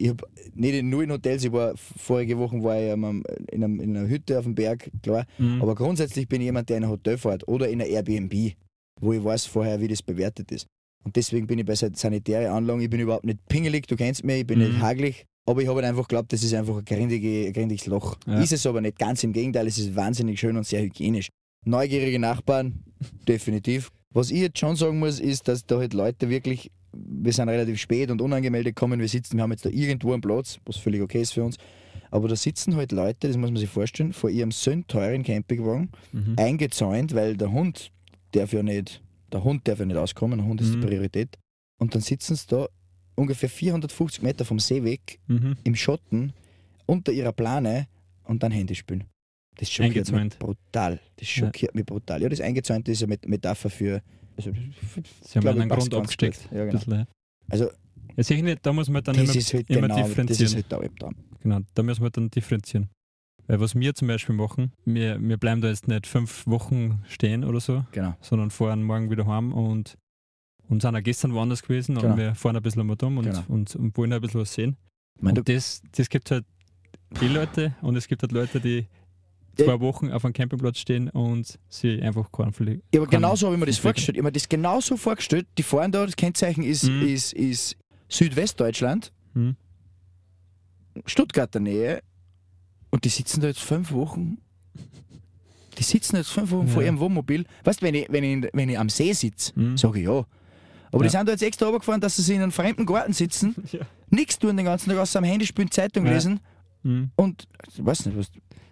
ich 0.00 0.08
habe 0.08 0.24
nicht 0.54 0.82
nur 0.82 1.02
in 1.02 1.12
Hotels, 1.12 1.44
ich 1.44 1.52
war 1.52 1.74
vorige 1.76 2.38
Woche 2.38 2.62
war 2.62 2.76
ich 2.80 2.90
in, 2.92 3.04
einem, 3.64 3.80
in 3.80 3.96
einer 3.96 4.08
Hütte 4.08 4.38
auf 4.38 4.44
dem 4.44 4.54
Berg, 4.54 4.90
klar. 5.02 5.26
Mhm. 5.38 5.60
Aber 5.62 5.74
grundsätzlich 5.74 6.26
bin 6.28 6.40
ich 6.40 6.46
jemand, 6.46 6.68
der 6.70 6.78
in 6.78 6.84
ein 6.84 6.90
Hotel 6.90 7.18
fährt 7.18 7.46
oder 7.48 7.68
in 7.68 7.80
ein 7.82 7.88
Airbnb, 7.88 8.52
wo 9.00 9.12
ich 9.12 9.22
weiß 9.22 9.46
vorher, 9.46 9.80
wie 9.80 9.88
das 9.88 10.02
bewertet 10.02 10.50
ist. 10.52 10.66
Und 11.04 11.16
deswegen 11.16 11.46
bin 11.46 11.58
ich 11.58 11.64
bei 11.66 11.74
san- 11.74 11.94
sanitären 11.94 12.52
Anlagen, 12.52 12.80
ich 12.80 12.90
bin 12.90 13.00
überhaupt 13.00 13.24
nicht 13.26 13.38
pingelig, 13.48 13.86
du 13.86 13.96
kennst 13.96 14.24
mich, 14.24 14.40
ich 14.40 14.46
bin 14.46 14.58
Mhm. 14.58 14.64
nicht 14.68 14.80
hagelig. 14.80 15.24
Aber 15.46 15.62
ich 15.62 15.68
habe 15.68 15.76
halt 15.80 15.86
einfach 15.88 16.06
geglaubt, 16.08 16.32
das 16.32 16.42
ist 16.42 16.54
einfach 16.54 16.76
ein 16.78 16.84
grindige, 16.84 17.50
grindiges 17.52 17.86
Loch. 17.86 18.16
Ja. 18.26 18.40
Ist 18.40 18.52
es 18.52 18.66
aber 18.66 18.80
nicht, 18.80 18.98
ganz 18.98 19.22
im 19.24 19.32
Gegenteil, 19.32 19.66
es 19.66 19.78
ist 19.78 19.94
wahnsinnig 19.96 20.38
schön 20.38 20.56
und 20.56 20.66
sehr 20.66 20.82
hygienisch. 20.82 21.28
Neugierige 21.66 22.18
Nachbarn, 22.18 22.84
definitiv. 23.28 23.90
Was 24.12 24.30
ich 24.30 24.40
jetzt 24.40 24.58
schon 24.58 24.76
sagen 24.76 24.98
muss, 24.98 25.20
ist, 25.20 25.46
dass 25.48 25.64
da 25.66 25.78
halt 25.78 25.94
Leute 25.94 26.28
wirklich, 26.30 26.70
wir 26.92 27.32
sind 27.32 27.48
relativ 27.48 27.78
spät 27.80 28.10
und 28.10 28.20
unangemeldet 28.20 28.74
kommen, 28.76 28.98
wir 29.00 29.08
sitzen, 29.08 29.36
wir 29.36 29.42
haben 29.42 29.52
jetzt 29.52 29.64
da 29.64 29.70
irgendwo 29.70 30.12
einen 30.12 30.20
Platz, 30.22 30.58
was 30.64 30.76
völlig 30.76 31.00
okay 31.02 31.20
ist 31.22 31.32
für 31.32 31.44
uns, 31.44 31.56
aber 32.10 32.28
da 32.28 32.36
sitzen 32.36 32.74
halt 32.76 32.92
Leute, 32.92 33.28
das 33.28 33.36
muss 33.36 33.50
man 33.50 33.56
sich 33.60 33.68
vorstellen, 33.70 34.12
vor 34.12 34.30
ihrem 34.30 34.50
sündteuren 34.50 35.22
Campingwagen, 35.22 35.90
Mhm. 36.12 36.34
eingezäunt, 36.36 37.14
weil 37.14 37.36
der 37.36 37.52
Hund 37.52 37.90
darf 38.32 38.52
ja 38.52 38.62
nicht, 38.62 39.02
der 39.32 39.44
Hund 39.44 39.66
darf 39.68 39.78
ja 39.78 39.84
nicht 39.86 39.96
auskommen, 39.96 40.38
der 40.38 40.46
Hund 40.48 40.60
ist 40.60 40.74
Mhm. 40.74 40.80
die 40.80 40.86
Priorität. 40.86 41.38
Und 41.78 41.94
dann 41.94 42.02
sitzen 42.02 42.34
sie 42.36 42.46
da 42.48 42.66
ungefähr 43.14 43.48
450 43.48 44.22
Meter 44.22 44.44
vom 44.44 44.58
See 44.58 44.82
weg, 44.84 45.18
Mhm. 45.28 45.56
im 45.64 45.74
Schotten, 45.76 46.32
unter 46.86 47.12
ihrer 47.12 47.32
Plane 47.32 47.86
und 48.24 48.42
dann 48.42 48.50
Handy 48.52 48.74
spielen. 48.74 49.04
Das 49.58 49.70
schockiert 49.70 50.10
mich 50.10 50.38
brutal. 50.38 51.00
Das 51.16 51.28
schockiert 51.28 51.74
mich 51.74 51.84
brutal. 51.84 52.22
Ja, 52.22 52.28
das 52.28 52.40
Eingezäunte 52.40 52.90
ist 52.92 53.00
ja 53.00 53.06
mit 53.06 53.28
Metapher 53.28 53.68
für. 53.70 54.02
Also, 54.46 54.52
Sie 55.22 55.38
haben 55.38 55.48
einen 55.48 55.68
Grund 55.68 55.94
abgesteckt. 55.94 56.48
Ja, 56.52 56.64
genau. 56.64 56.78
Bisschen. 56.78 57.06
Also, 57.48 57.70
Ja, 58.16 58.22
sicher 58.24 58.42
nicht, 58.42 58.64
da 58.66 58.72
muss 58.72 58.88
man 58.88 59.02
dann 59.04 59.14
immer, 59.16 59.28
halt 59.32 59.70
immer 59.70 59.80
genau, 59.88 59.96
differenzieren. 60.06 60.54
halt 60.54 60.72
Albtraum. 60.72 61.14
Genau, 61.42 61.58
da 61.74 61.82
müssen 61.82 62.02
wir 62.02 62.10
dann 62.10 62.30
differenzieren. 62.30 62.88
Weil 63.46 63.60
was 63.60 63.74
wir 63.74 63.94
zum 63.94 64.08
Beispiel 64.08 64.34
machen, 64.34 64.72
wir, 64.84 65.20
wir 65.20 65.36
bleiben 65.36 65.60
da 65.60 65.68
jetzt 65.68 65.88
nicht 65.88 66.06
fünf 66.06 66.46
Wochen 66.46 67.02
stehen 67.08 67.44
oder 67.44 67.58
so, 67.60 67.84
Genau. 67.92 68.14
sondern 68.20 68.50
fahren 68.50 68.82
morgen 68.82 69.10
wieder 69.10 69.26
heim 69.26 69.52
und, 69.52 69.96
und 70.68 70.82
sind 70.82 70.94
auch 70.94 71.02
gestern 71.02 71.34
woanders 71.34 71.62
gewesen 71.62 71.96
Genau. 71.96 72.10
und 72.12 72.16
wir 72.18 72.34
fahren 72.34 72.56
ein 72.56 72.62
bisschen 72.62 72.80
einmal 72.82 72.96
um 73.02 73.18
und, 73.18 73.24
Genau. 73.24 73.42
und, 73.48 73.74
und 73.74 73.96
wollen 73.96 74.12
ein 74.12 74.20
bisschen 74.20 74.40
was 74.40 74.54
sehen. 74.54 74.76
Ich 75.16 75.22
meine, 75.22 75.40
und 75.40 75.48
das, 75.48 75.82
das 75.92 76.08
gibt 76.08 76.30
halt 76.30 76.44
die 77.20 77.28
Leute 77.28 77.74
und 77.82 77.96
es 77.96 78.06
gibt 78.06 78.22
halt 78.22 78.32
Leute, 78.32 78.60
die. 78.60 78.86
Zwei 79.56 79.80
Wochen 79.80 80.10
auf 80.10 80.24
einem 80.24 80.32
Campingplatz 80.34 80.78
stehen 80.78 81.08
und 81.10 81.58
sie 81.68 82.00
einfach 82.02 82.30
keinen 82.32 82.52
verlegen. 82.52 82.82
Ja, 82.94 83.00
aber 83.00 83.10
genauso 83.10 83.46
habe 83.46 83.56
ich 83.56 83.60
mir 83.60 83.66
das 83.66 83.78
vorgestellt. 83.78 84.16
Ich 84.16 84.20
habe 84.20 84.28
mir 84.28 84.32
das 84.32 84.48
genauso 84.48 84.96
vorgestellt. 84.96 85.46
Die 85.58 85.62
fahren 85.62 85.92
da, 85.92 86.04
das 86.06 86.16
Kennzeichen 86.16 86.62
ist, 86.62 86.84
Mhm. 86.84 87.02
ist, 87.08 87.32
ist 87.32 87.76
Südwestdeutschland, 88.08 89.12
Mhm. 89.34 89.56
Stuttgarter 91.06 91.60
Nähe. 91.60 92.02
Und 92.90 93.04
die 93.04 93.08
sitzen 93.08 93.40
da 93.40 93.46
jetzt 93.48 93.60
fünf 93.60 93.92
Wochen. 93.92 94.38
Die 95.78 95.82
sitzen 95.84 96.16
jetzt 96.16 96.30
fünf 96.30 96.50
Wochen 96.50 96.66
vor 96.68 96.82
Ja. 96.82 96.86
ihrem 96.86 96.98
Wohnmobil. 96.98 97.44
Weißt 97.64 97.80
du, 97.80 97.86
wenn 97.86 97.94
ich, 97.94 98.06
wenn 98.10 98.24
ich, 98.24 98.50
wenn 98.52 98.68
ich 98.68 98.78
am 98.78 98.88
See 98.88 99.12
sitze, 99.12 99.52
Mhm. 99.58 99.78
sage 99.78 100.00
ich 100.00 100.06
ja. 100.06 100.24
Aber 100.92 101.04
die 101.04 101.06
Ja. 101.06 101.10
sind 101.10 101.26
da 101.28 101.32
jetzt 101.32 101.42
extra 101.42 101.66
runtergefahren, 101.66 102.00
dass 102.00 102.16
sie 102.16 102.34
in 102.34 102.42
einem 102.42 102.50
fremden 102.50 102.84
Garten 102.84 103.12
sitzen, 103.12 103.54
Ja. 103.72 103.80
nichts 104.10 104.38
tun 104.38 104.56
den 104.56 104.66
ganzen 104.66 104.90
Tag, 104.90 104.98
außer 104.98 105.20
am 105.20 105.24
Handy 105.24 105.46
spielen, 105.46 105.70
Zeitung 105.70 106.04
lesen 106.04 106.40
Mhm. 106.82 107.10
und 107.14 107.46
ich 107.72 107.84
weiß 107.84 108.06
nicht, 108.06 108.18
was. 108.18 108.30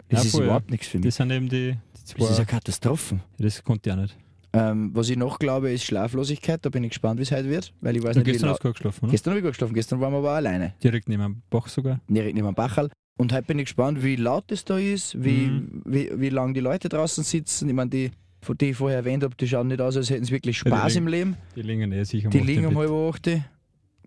Das 0.09 0.19
Ja, 0.21 0.25
ist 0.25 0.31
voll, 0.31 0.41
ja. 0.41 0.45
überhaupt 0.47 0.71
nichts 0.71 0.87
für 0.87 0.97
mich. 0.97 1.05
Das 1.07 1.15
sind 1.15 1.31
eben 1.31 1.47
die, 1.49 1.71
die 1.71 1.77
Das 1.93 2.01
ist 2.01 2.07
zwei. 2.09 2.35
eine 2.35 2.45
Katastrophe. 2.45 3.19
Das 3.37 3.63
konnte 3.63 3.89
ich 3.89 3.95
auch 3.95 4.01
nicht. 4.01 4.17
Ähm, 4.51 4.89
was 4.95 5.09
ich 5.09 5.17
noch 5.17 5.37
glaube, 5.37 5.71
ist 5.71 5.83
Schlaflosigkeit. 5.83 6.65
Da 6.65 6.69
bin 6.69 6.83
ich 6.83 6.89
gespannt, 6.89 7.19
wie 7.19 7.23
es 7.23 7.31
heute 7.31 7.49
wird, 7.49 7.71
weil 7.81 7.95
ich 7.95 8.01
weiß 8.03 8.13
Du 8.15 8.19
nicht, 8.21 8.31
gestern 8.31 8.49
hast 8.49 8.63
du 8.63 8.67
gut 8.69 8.75
geschlafen, 8.77 9.03
oder? 9.05 9.11
Gestern 9.11 9.31
habe 9.31 9.39
ich 9.39 9.43
gut 9.43 9.51
geschlafen, 9.51 9.73
gestern 9.75 9.99
waren 10.01 10.11
wir 10.13 10.17
aber 10.17 10.31
alleine. 10.31 10.73
Direkt 10.83 11.07
neben 11.07 11.21
dem 11.21 11.41
Bach 11.51 11.67
sogar. 11.67 11.99
Direkt 12.09 12.33
neben 12.33 12.47
dem 12.47 12.55
Bachal. 12.55 12.89
Und 13.17 13.31
heute 13.33 13.43
bin 13.43 13.59
ich 13.59 13.65
gespannt, 13.65 14.01
wie 14.03 14.15
laut 14.15 14.51
es 14.51 14.65
da 14.65 14.79
ist, 14.79 15.23
wie, 15.23 15.47
Mhm. 15.47 15.81
wie, 15.85 16.09
wie 16.15 16.29
lange 16.29 16.53
die 16.53 16.61
Leute 16.61 16.89
draußen 16.89 17.23
sitzen. 17.23 17.69
Ich 17.69 17.75
meine, 17.75 17.91
die, 17.91 18.11
die 18.59 18.65
ich 18.71 18.77
vorher 18.77 18.97
erwähnt 18.99 19.23
habe, 19.23 19.35
die 19.35 19.47
schauen 19.47 19.67
nicht 19.67 19.81
aus, 19.81 19.95
als 19.97 20.09
hätten 20.09 20.23
sie 20.25 20.31
wirklich 20.31 20.57
Ja, 20.57 20.63
die 20.63 20.69
Spaß 20.69 20.93
liegen- 20.95 21.05
im 21.05 21.11
Leben. 21.11 21.37
Die 21.55 21.61
liegen 21.61 21.91
eh 21.91 22.03
sicher 22.05 22.29
Die 22.29 22.39
acht 22.39 22.47
liegen 22.47 22.65
um 22.65 22.77
halb 22.77 22.89
acht. 22.91 23.29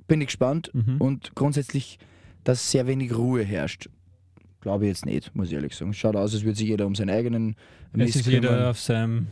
Bin 0.08 0.20
ich 0.20 0.26
gespannt. 0.26 0.70
Mhm. 0.74 0.96
Und 0.98 1.34
grundsätzlich, 1.36 1.98
dass 2.42 2.68
sehr 2.68 2.88
wenig 2.88 3.14
Ruhe 3.16 3.44
herrscht. 3.44 3.88
Glaube 4.62 4.84
ich 4.84 4.88
jetzt 4.90 5.04
nicht, 5.06 5.34
muss 5.34 5.48
ich 5.48 5.54
ehrlich 5.54 5.74
sagen. 5.76 5.92
Schaut 5.92 6.16
aus, 6.16 6.32
als 6.34 6.44
würde 6.44 6.56
sich 6.56 6.68
jeder 6.68 6.86
um 6.86 6.94
seinen 6.94 7.10
eigenen 7.10 7.56
Es 7.92 7.96
Mist 7.98 8.16
ist 8.16 8.26
jeder 8.26 8.48
kümmern. 8.48 8.64
auf 8.66 8.78
seinem, 8.80 9.26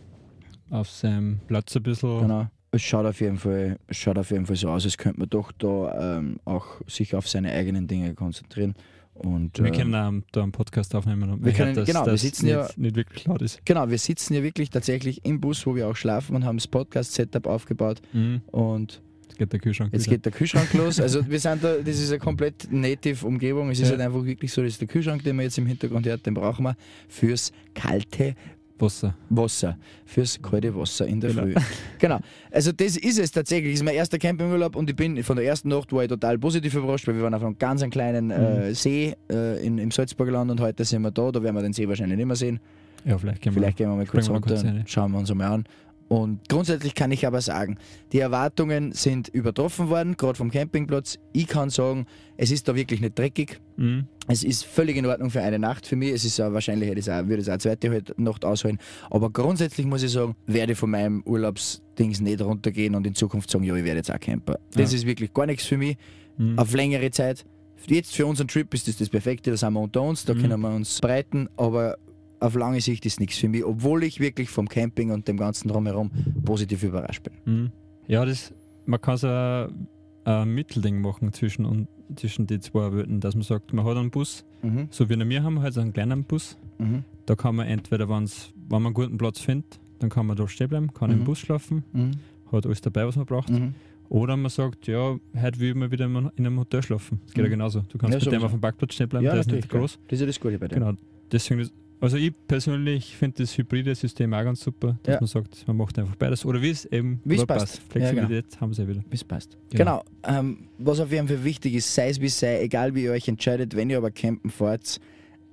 auf 0.71 0.91
seinem 0.91 1.41
Platz 1.47 1.75
ein 1.77 1.83
bisschen. 1.83 2.21
Genau. 2.21 2.47
Es 2.73 2.83
schaut 2.83 3.07
auf 3.07 3.21
jeden 3.21 3.39
Fall, 3.39 3.79
es 3.89 3.97
schaut 3.97 4.19
auf 4.19 4.31
jeden 4.31 4.47
Fall 4.47 4.57
so 4.57 4.69
aus, 4.69 4.85
als 4.85 4.97
könnte 4.99 5.19
man 5.21 5.29
doch 5.29 5.51
da 5.53 6.19
ähm, 6.19 6.39
auch 6.45 6.67
sich 6.87 7.15
auf 7.17 7.29
seine 7.29 7.51
eigenen 7.53 7.87
Dinge 7.89 8.15
konzentrieren. 8.15 8.75
Und, 9.15 9.59
Wir 9.59 9.67
ähm, 9.67 9.73
können 9.73 9.95
auch 9.95 10.13
da 10.33 10.43
einen 10.45 10.53
Podcast 10.53 10.95
aufnehmen. 10.95 11.29
Und 11.31 11.45
wir 11.45 11.53
können- 11.53 11.75
hört, 11.77 11.79
dass 11.79 11.87
genau, 11.87 12.07
wir 12.07 12.17
sitzen 12.17 12.47
nicht, 12.47 12.55
ja- 12.55 12.69
nicht 12.77 12.97
wirklich 12.97 13.25
laut 13.27 13.43
ist. 13.43 13.61
Genau, 13.67 13.89
wir 13.91 13.99
sitzen 13.99 14.35
hier 14.35 14.43
wirklich 14.43 14.71
tatsächlich 14.71 15.25
im 15.25 15.41
Bus, 15.41 15.67
wo 15.67 15.75
wir 15.75 15.89
auch 15.89 15.97
schlafen 15.97 16.37
und 16.37 16.45
haben 16.45 16.57
das 16.59 16.69
Podcast-Setup 16.69 17.47
aufgebaut. 17.47 18.01
Mhm. 18.13 18.41
Und 18.47 19.03
geht 19.41 19.53
der 19.53 19.61
Kühlschrank 19.61 19.93
jetzt 19.93 20.07
wieder. 20.07 20.17
geht 20.17 20.25
der 20.27 20.33
Kühlschrank 20.33 20.73
los. 20.75 21.01
Also 21.01 21.29
wir 21.29 21.41
sind 21.41 21.65
da, 21.65 21.75
das 21.79 21.99
ist 21.99 22.11
eine 22.11 22.19
komplett 22.19 22.69
native 22.71 23.27
Umgebung. 23.27 23.71
Es 23.71 23.79
ist 23.81 23.87
Ja. 23.87 23.93
halt 23.93 24.01
einfach 24.03 24.25
wirklich 24.25 24.53
so, 24.53 24.63
das 24.63 24.73
ist 24.73 24.81
der 24.81 24.89
Kühlschrank, 24.89 25.23
den 25.25 25.37
man 25.37 25.45
jetzt 25.45 25.59
im 25.59 25.67
Hintergrund 25.67 26.07
hört, 26.07 26.25
den 26.27 26.35
brauchen 26.35 26.65
wir 26.65 26.77
fürs 27.09 27.53
kalte 27.75 28.35
Wasser. 28.79 29.15
Wasser, 29.29 29.77
fürs 30.07 30.41
kalte 30.41 30.75
Wasser 30.75 31.07
in 31.07 31.21
der 31.21 31.31
Genau. 31.31 31.43
Früh. 31.43 31.55
genau. 31.99 32.19
Also 32.51 32.73
das 32.73 32.97
ist 32.97 33.19
es 33.19 33.31
tatsächlich. 33.31 33.73
Das 33.73 33.81
ist 33.81 33.85
mein 33.85 33.95
erster 33.95 34.19
Campingurlaub 34.19 34.75
und 34.75 34.89
ich 34.89 34.97
bin 34.97 35.23
von 35.23 35.37
der 35.37 35.45
ersten 35.45 35.69
Nacht 35.69 35.93
war 35.93 36.03
ich 36.03 36.09
total 36.09 36.39
positiv 36.39 36.75
überrascht, 36.75 37.07
weil 37.07 37.15
wir 37.17 37.23
waren 37.23 37.35
auf 37.35 37.43
einem 37.45 37.59
ganz 37.59 37.83
einen 37.83 37.91
kleinen 37.91 38.27
Mhm. 38.29 38.33
äh, 38.33 38.75
See 38.75 39.15
äh, 39.31 39.65
in, 39.67 39.77
im 39.79 39.91
Salzburger 39.91 40.33
Land 40.33 40.51
und 40.51 40.61
heute 40.61 40.85
sind 40.87 41.03
wir 41.03 41.11
da. 41.11 41.31
Da 41.31 41.43
werden 41.43 41.57
wir 41.57 41.63
den 41.63 41.73
See 41.75 41.87
wahrscheinlich 41.89 42.17
nicht 42.17 42.27
mehr 42.27 42.37
sehen. 42.37 42.59
Ja, 43.05 43.17
vielleicht 43.19 43.43
können 43.43 43.55
Vielleicht 43.55 43.77
gehen 43.79 43.89
wir 43.91 43.97
mal 43.97 44.07
kurz 44.07 44.29
wir 44.29 44.33
runter, 44.35 44.49
kurz 44.49 44.65
rein. 44.65 44.85
schauen 44.87 45.13
wir 45.13 45.19
uns 45.19 45.31
einmal 45.31 45.53
an. 45.53 45.65
Und 46.11 46.49
grundsätzlich 46.49 46.97
kann 46.97 47.13
ich 47.13 47.25
aber 47.25 47.41
sagen, 47.41 47.79
die 48.13 48.19
Erwartungen 48.19 48.91
sind 48.91 49.29
übertroffen 49.29 49.91
worden, 49.91 50.17
gerade 50.17 50.35
vom 50.37 50.51
Campingplatz. 50.51 51.21
Ich 51.33 51.47
kann 51.47 51.71
sagen, 51.71 52.05
es 52.37 52.51
ist 52.51 52.67
da 52.67 52.75
wirklich 52.75 53.01
nicht 53.01 53.17
dreckig. 53.17 53.61
Mhm. 53.77 54.09
Es 54.27 54.43
ist 54.43 54.65
völlig 54.65 54.97
in 54.97 55.07
Ordnung 55.07 55.31
für 55.31 55.41
eine 55.41 55.61
Nacht 55.61 55.87
für 55.87 55.95
mich. 55.95 56.11
Es 56.11 56.25
ist 56.25 56.41
auch, 56.41 56.53
wahrscheinlich 56.53 56.89
hätte 56.91 56.99
ich 56.99 57.09
auch, 57.09 57.29
würde 57.29 57.43
es 57.43 57.47
auch 57.49 57.53
eine 57.53 57.59
zweite 57.61 57.91
halt 57.93 58.19
Nacht 58.19 58.45
ausholen. 58.45 58.79
Aber 59.09 59.31
grundsätzlich 59.31 59.87
muss 59.87 60.03
ich 60.03 60.11
sagen, 60.11 60.35
werde 60.49 60.73
ich 60.73 60.79
von 60.79 60.91
meinem 60.91 61.23
Urlaubsdings 61.25 62.21
nicht 62.21 62.43
runtergehen 62.43 62.97
und 62.97 63.07
in 63.07 63.15
Zukunft 63.15 63.49
sagen, 63.49 63.63
ja, 63.63 63.77
ich 63.77 63.85
werde 63.85 63.99
jetzt 63.99 64.11
auch 64.13 64.19
Camper. 64.19 64.59
Das 64.75 64.91
Ja. 64.91 64.97
ist 64.99 65.07
wirklich 65.07 65.33
gar 65.33 65.47
nichts 65.47 65.65
für 65.65 65.77
mich. 65.77 65.97
Mhm. 66.39 66.59
Auf 66.59 66.75
längere 66.75 67.13
Zeit. 67.13 67.45
Jetzt 67.87 68.17
für 68.17 68.27
unseren 68.27 68.49
Trip 68.49 68.75
ist 68.75 68.89
das 68.89 68.97
das 68.97 69.09
Perfekte, 69.09 69.53
da 69.53 69.57
sind 69.57 69.75
wir 69.75 69.81
unter 69.81 70.03
uns, 70.03 70.25
da 70.25 70.35
Mhm. 70.35 70.41
können 70.41 70.61
wir 70.61 70.71
uns 70.75 71.01
breiten, 71.01 71.49
aber 71.57 71.97
auf 72.41 72.55
lange 72.55 72.81
Sicht 72.81 73.05
ist 73.07 73.21
nichts 73.21 73.39
für 73.39 73.49
mich, 73.49 73.65
obwohl 73.65 74.03
ich 74.05 74.19
wirklich 74.21 74.49
vom 74.51 74.69
Camping 74.69 75.11
und 75.11 75.29
dem 75.29 75.37
ganzen 75.37 75.69
drumherum 75.69 76.11
positiv 76.45 76.83
überrascht 76.83 77.23
bin. 77.23 77.35
Mhm. 77.45 77.71
Ja, 78.09 78.25
das, 78.25 78.53
man 78.87 79.01
kann 79.01 79.17
so 79.19 79.29
ein, 79.29 79.87
ein 80.25 80.49
Mittelding 80.55 81.01
machen 81.01 81.33
zwischen, 81.33 81.65
und, 81.65 81.87
zwischen 82.17 82.47
die 82.47 82.59
zwei 82.61 82.93
Welten, 82.93 83.21
dass 83.21 83.35
man 83.35 83.43
sagt, 83.45 83.73
man 83.73 83.85
hat 83.85 83.97
einen 83.97 84.11
Bus, 84.11 84.45
Mhm. 84.63 84.89
so 84.91 85.09
wie 85.09 85.19
wir 85.19 85.43
haben, 85.43 85.61
halt 85.63 85.73
so 85.75 85.81
einen 85.81 85.93
kleinen 85.93 86.25
Bus. 86.25 86.57
Mhm. 86.79 87.05
Da 87.27 87.35
kann 87.35 87.57
man 87.57 87.67
entweder, 87.67 88.09
wenn's, 88.09 88.53
wenn 88.69 88.83
man 88.83 88.87
einen 88.87 88.95
guten 88.95 89.17
Platz 89.17 89.41
findet, 89.41 89.79
dann 90.01 90.11
kann 90.11 90.27
man 90.27 90.37
da 90.37 90.47
stehen 90.49 90.69
bleiben, 90.69 90.93
kann 90.93 91.11
Mhm. 91.11 91.19
im 91.19 91.25
Bus 91.25 91.39
schlafen, 91.39 91.85
Mhm. 91.93 92.11
hat 92.53 92.67
alles 92.67 92.81
dabei, 92.81 93.07
was 93.07 93.17
man 93.17 93.25
braucht. 93.27 93.49
Mhm. 93.51 93.75
Oder 94.09 94.37
man 94.37 94.51
sagt, 94.51 94.87
ja, 94.89 95.17
heute 95.41 95.61
will 95.61 95.75
mal 95.75 95.91
wieder 95.93 96.07
in 96.07 96.17
einem- 96.17 96.31
in 96.37 96.47
einem 96.47 96.59
Hotel 96.59 96.83
schlafen. 96.83 97.21
Das 97.27 97.35
geht 97.35 97.45
ja 97.45 97.49
Mhm. 97.49 97.53
genauso. 97.53 97.81
Du 97.89 97.97
kannst 97.97 98.19
Ja, 98.19 98.25
mit 98.25 98.33
dem 98.41 98.45
auf 98.45 98.51
dem 98.51 98.61
Parkplatz 98.61 98.95
stehen 98.95 99.09
bleiben, 99.09 99.25
Ja, 99.25 99.33
der 99.33 99.41
ist 99.43 99.53
nicht 99.53 99.69
groß. 99.69 99.99
Das 100.09 100.17
ist 100.17 100.21
ja 100.21 100.27
das 100.27 100.41
Gute 100.41 100.59
bei 100.59 100.67
dem. 100.69 100.81
Genau. 100.81 100.93
Deswegen, 101.31 101.61
ist, 101.61 101.73
also 102.01 102.17
ich 102.17 102.33
persönlich 102.49 103.15
finde 103.17 103.43
das 103.43 103.57
hybride 103.59 103.95
System 103.95 104.33
auch 104.35 104.43
ganz 104.43 104.61
super, 104.61 104.99
dass 105.03 105.15
Ja. 105.15 105.21
man 105.21 105.27
sagt, 105.29 105.67
man 105.69 105.77
macht 105.77 105.99
einfach 105.99 106.17
beides. 106.17 106.45
Oder 106.45 106.61
wie 106.63 106.71
es 106.71 106.85
eben 106.87 107.21
gerade 107.25 107.47
passt. 107.47 107.77
Ja, 107.77 107.83
Flexibilität 107.91 108.61
haben 108.61 108.73
sie 108.75 108.83
ja 108.83 108.89
wieder. 108.89 109.05
Wie 109.11 109.15
es 109.15 109.25
passt. 109.25 109.57
Genau. 109.71 110.03
Genau. 110.23 110.39
Ähm, 110.39 110.59
was 110.79 111.01
auf 111.01 111.11
jeden 111.13 111.29
Fall 111.29 111.45
wichtig 111.45 111.75
ist, 111.75 111.95
sei 111.95 112.09
es 112.11 112.21
wie 112.21 112.27
es 112.27 112.39
sei, 112.39 112.61
egal 112.63 112.95
wie 112.95 113.05
ihr 113.05 113.13
euch 113.13 113.29
entscheidet, 113.29 113.77
wenn 113.77 113.91
ihr 113.91 113.99
aber 113.99 114.11
campen 114.11 114.51
fahrt, 114.51 114.99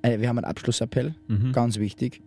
äh, 0.02 0.20
wir 0.20 0.30
haben 0.30 0.38
einen 0.38 0.46
Abschlussappell, 0.46 1.16
Mhm. 1.28 1.52
ganz 1.52 1.78
wichtig. 1.80 2.22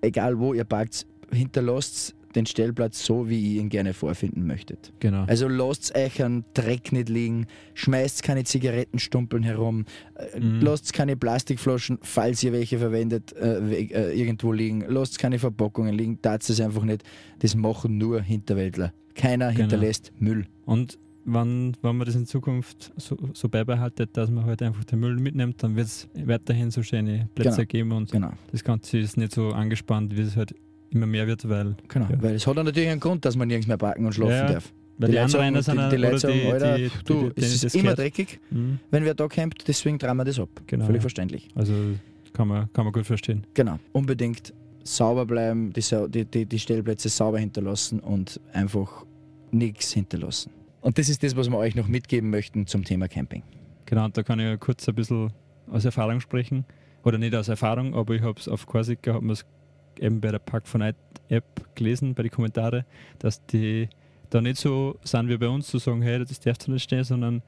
Egal 0.00 0.38
wo 0.38 0.54
ihr 0.54 0.64
parkt, 0.64 1.06
hinterlasst 1.32 2.14
den 2.34 2.46
Stellplatz 2.46 3.04
so, 3.04 3.28
wie 3.28 3.54
ihr 3.54 3.60
ihn 3.60 3.68
gerne 3.68 3.94
vorfinden 3.94 4.46
möchtet. 4.46 4.92
Genau. 5.00 5.24
Also 5.26 5.48
lasst 5.48 5.96
euch 5.96 6.22
einen 6.22 6.44
Dreck 6.54 6.92
nicht 6.92 7.08
liegen, 7.08 7.46
schmeißt 7.74 8.22
keine 8.22 8.44
Zigarettenstumpeln 8.44 9.42
herum, 9.42 9.84
äh, 10.14 10.40
Mhm. 10.40 10.60
lasst 10.60 10.92
keine 10.92 11.16
Plastikflaschen, 11.16 11.98
falls 12.02 12.42
ihr 12.42 12.52
welche 12.52 12.78
verwendet, 12.78 13.32
äh, 13.34 13.58
äh, 13.84 14.18
irgendwo 14.18 14.52
liegen, 14.52 14.84
lasst 14.88 15.18
keine 15.18 15.38
Verpackungen 15.38 15.94
liegen, 15.94 16.20
tat 16.22 16.48
es 16.48 16.60
einfach 16.60 16.84
nicht. 16.84 17.02
Das 17.40 17.54
machen 17.54 17.98
nur 17.98 18.20
Hinterwäldler. 18.22 18.92
Keiner 19.14 19.48
Genau. 19.48 19.60
hinterlässt 19.60 20.12
Müll. 20.18 20.46
Und 20.64 20.98
wenn, 21.24 21.76
wenn 21.82 21.96
man 21.96 22.04
das 22.06 22.16
in 22.16 22.26
Zukunft 22.26 22.92
so, 22.96 23.16
so 23.32 23.48
beibehaltet, 23.48 24.16
dass 24.16 24.28
man 24.30 24.44
halt 24.44 24.60
einfach 24.62 24.82
den 24.84 24.98
Müll 24.98 25.16
mitnimmt, 25.16 25.62
dann 25.62 25.76
wird 25.76 25.86
es 25.86 26.08
weiterhin 26.14 26.70
so 26.72 26.82
schöne 26.82 27.28
Plätze 27.34 27.58
Genau. 27.58 27.66
geben 27.68 27.92
und 27.92 28.10
Genau. 28.10 28.32
das 28.50 28.64
Ganze 28.64 28.98
ist 28.98 29.16
nicht 29.16 29.32
so 29.32 29.50
angespannt, 29.50 30.16
wie 30.16 30.22
es 30.22 30.34
halt 30.36 30.54
immer 30.92 31.06
mehr 31.06 31.26
wird, 31.26 31.48
weil, 31.48 31.76
genau. 31.88 32.06
Ja. 32.10 32.22
Weil 32.22 32.34
es 32.34 32.46
hat 32.46 32.56
natürlich 32.56 32.88
einen 32.88 33.00
Grund, 33.00 33.24
dass 33.24 33.36
man 33.36 33.48
nirgends 33.48 33.66
mehr 33.68 33.76
parken 33.78 34.04
und 34.06 34.12
schlafen 34.14 34.32
Ja, 34.32 34.52
darf. 34.54 34.72
weil 34.98 35.10
die, 35.10 35.16
Leute 35.16 35.28
sagen- 35.28 35.44
Anrainer 35.44 35.62
sind 35.62 35.78
die, 35.78 35.88
die 35.90 35.96
Leute 36.02 36.18
sagen, 36.18 36.34
die, 36.34 36.46
Alter, 36.52 36.76
die, 36.78 36.90
du, 37.04 37.30
die, 37.30 37.40
es 37.42 37.64
ist 37.64 37.74
immer 37.74 37.82
gehört. 37.82 37.98
dreckig, 37.98 38.40
Mhm. 38.50 38.78
wenn 38.90 39.04
wer 39.04 39.14
da 39.14 39.28
campt, 39.28 39.66
deswegen 39.66 39.98
drehen 39.98 40.16
wir 40.16 40.24
das 40.24 40.38
ab. 40.38 40.48
Genau. 40.66 40.86
Völlig 40.86 41.00
verständlich. 41.00 41.48
Also 41.54 41.72
kann 42.32 42.48
man, 42.48 42.72
kann 42.72 42.84
man 42.84 42.92
gut 42.92 43.06
verstehen. 43.06 43.46
Genau. 43.54 43.78
Unbedingt 43.92 44.52
sauber 44.84 45.26
bleiben, 45.26 45.72
die, 45.72 45.82
die, 46.08 46.24
die, 46.24 46.46
die 46.46 46.58
Stellplätze 46.58 47.08
sauber 47.08 47.38
hinterlassen 47.38 48.00
und 48.00 48.40
einfach 48.52 49.04
nichts 49.50 49.92
hinterlassen. 49.92 50.50
Und 50.80 50.98
das 50.98 51.08
ist 51.08 51.22
das, 51.22 51.36
was 51.36 51.48
wir 51.48 51.56
euch 51.58 51.74
noch 51.76 51.86
mitgeben 51.88 52.30
möchten 52.30 52.66
zum 52.66 52.82
Thema 52.84 53.06
Camping. 53.06 53.42
Genau, 53.86 54.06
und 54.06 54.16
da 54.16 54.22
kann 54.24 54.40
ich 54.40 54.46
ja 54.46 54.56
kurz 54.56 54.88
ein 54.88 54.94
bisschen 54.94 55.30
aus 55.70 55.84
Erfahrung 55.84 56.20
sprechen. 56.20 56.64
Oder 57.04 57.18
nicht 57.18 57.34
aus 57.34 57.48
Erfahrung, 57.48 57.94
aber 57.94 58.14
ich 58.14 58.22
habe 58.22 58.38
es 58.40 58.48
auf 58.48 58.66
Korsika, 58.66 59.14
hat 59.14 59.22
man 59.22 59.30
es 59.32 59.44
eben 59.98 60.20
bei 60.20 60.30
der 60.30 60.38
Pack 60.38 60.66
von 60.66 60.80
Night 60.80 60.96
App 61.28 61.44
gelesen, 61.74 62.14
bei 62.14 62.22
den 62.22 62.30
Kommentaren, 62.30 62.84
dass 63.18 63.44
die 63.46 63.88
da 64.30 64.40
nicht 64.40 64.58
so 64.58 64.98
sind 65.02 65.28
wie 65.28 65.36
bei 65.36 65.48
uns, 65.48 65.66
zu 65.66 65.78
sagen, 65.78 66.02
hey, 66.02 66.18
das 66.24 66.40
darfst 66.40 66.66
du 66.66 66.72
nicht 66.72 66.84
stehen, 66.84 67.04
sondern 67.04 67.42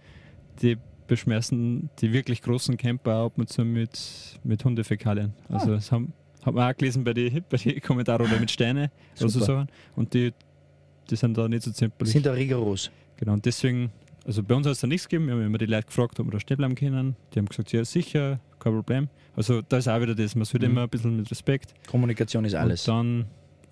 die 0.62 0.76
beschmeißen 1.06 1.90
die 2.00 2.12
wirklich 2.12 2.42
großen 2.42 2.76
Camper 2.76 3.16
auch 3.16 3.26
ab 3.26 3.32
und 3.36 3.48
zu 3.48 3.64
mit, 3.64 4.38
mit 4.42 4.64
Hundefäkalien. 4.64 5.32
Also 5.48 5.72
das 5.74 5.92
haben, 5.92 6.12
hat 6.42 6.54
man 6.54 6.70
auch 6.70 6.76
gelesen 6.76 7.04
bei 7.04 7.12
den 7.12 7.44
bei 7.48 7.56
die 7.56 7.80
Kommentaren 7.80 8.26
oder 8.26 8.38
mit 8.38 8.50
Steine 8.50 8.90
oder 9.20 9.28
so. 9.28 9.40
Sachen. 9.40 9.68
Und 9.96 10.14
die, 10.14 10.32
die 11.10 11.16
sind 11.16 11.36
da 11.36 11.48
nicht 11.48 11.62
so 11.62 11.70
zimperlich. 11.70 12.12
Sind 12.12 12.26
da 12.26 12.32
rigoros. 12.32 12.90
Genau, 13.16 13.34
und 13.34 13.44
deswegen, 13.44 13.92
also 14.24 14.42
bei 14.42 14.54
uns 14.54 14.66
hat 14.66 14.72
es 14.72 14.80
da 14.80 14.86
nichts 14.86 15.08
gegeben. 15.08 15.26
Wir 15.26 15.34
haben 15.34 15.42
immer 15.46 15.58
die 15.58 15.66
Leute 15.66 15.86
gefragt, 15.86 16.18
ob 16.20 16.26
wir 16.26 16.32
da 16.32 16.40
stehen 16.40 16.56
bleiben 16.56 16.74
können. 16.74 17.16
Die 17.34 17.38
haben 17.38 17.46
gesagt, 17.46 17.72
ja, 17.72 17.84
sicher, 17.84 18.40
kein 18.58 18.72
Problem. 18.72 19.08
Also 19.36 19.62
da 19.62 19.78
ist 19.78 19.88
auch 19.88 20.00
wieder 20.00 20.14
das, 20.14 20.34
man 20.34 20.44
sollte 20.44 20.66
Mhm. 20.66 20.72
immer 20.72 20.82
ein 20.84 20.88
bisschen 20.88 21.16
mit 21.16 21.30
Respekt. 21.30 21.74
Kommunikation 21.86 22.44
ist 22.44 22.54
alles. 22.54 22.88
Und 22.88 22.94
dann 22.94 23.24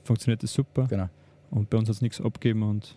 funktioniert 0.05 0.43
das 0.43 0.53
super. 0.53 0.87
Genau. 0.89 1.09
Und 1.51 1.71
bei 1.71 1.79
uns 1.79 1.89
hat 1.89 1.97
es 1.97 2.03
nichts 2.03 2.21
abgegeben 2.21 2.63
und 2.63 2.97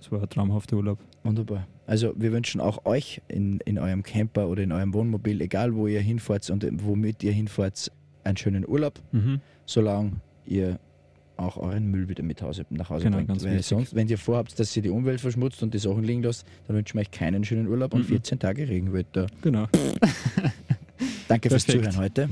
es 0.00 0.10
war 0.12 0.22
ein 0.22 0.28
traumhafter 0.28 0.76
Urlaub. 0.76 0.98
Wunderbar. 1.22 1.66
Also 1.86 2.12
wir 2.16 2.32
wünschen 2.32 2.60
auch 2.60 2.84
euch 2.86 3.20
in, 3.28 3.60
in 3.60 3.78
eurem 3.78 4.02
Camper 4.02 4.48
oder 4.48 4.62
in 4.62 4.72
eurem 4.72 4.94
Wohnmobil, 4.94 5.40
egal 5.40 5.74
wo 5.74 5.86
ihr 5.86 6.00
hinfahrt 6.00 6.48
und 6.50 6.66
womit 6.84 7.22
ihr 7.22 7.32
hinfahrt, 7.32 7.90
einen 8.24 8.36
schönen 8.36 8.66
Urlaub, 8.66 9.00
Mhm. 9.12 9.40
solange 9.66 10.12
ihr 10.46 10.78
auch 11.36 11.56
euren 11.56 11.90
Müll 11.90 12.08
wieder 12.08 12.22
mit 12.22 12.40
Hause, 12.42 12.64
nach 12.70 12.90
Hause 12.90 13.04
Genau, 13.04 13.16
bringt. 13.16 13.28
ganz 13.28 13.42
Weil 13.44 13.50
wichtig. 13.52 13.66
sonst, 13.66 13.94
wenn 13.94 14.08
ihr 14.08 14.18
vorhabt, 14.18 14.58
dass 14.58 14.76
ihr 14.76 14.82
die 14.82 14.90
Umwelt 14.90 15.20
verschmutzt 15.20 15.62
und 15.62 15.74
die 15.74 15.78
Sachen 15.78 16.04
liegen 16.04 16.22
lasst, 16.22 16.46
dann 16.66 16.76
wünschen 16.76 16.94
wir 16.94 17.00
euch 17.02 17.10
keinen 17.10 17.44
schönen 17.44 17.66
Urlaub 17.68 17.92
und 17.94 18.02
Mhm. 18.02 18.12
14 18.12 18.38
Tage 18.38 18.68
Regenwetter. 18.68 19.26
Genau. 19.42 19.66
Danke 21.28 21.48
fürs 21.50 21.64
Perfekt. 21.64 21.84
Zuhören 21.84 21.96
heute. 22.04 22.28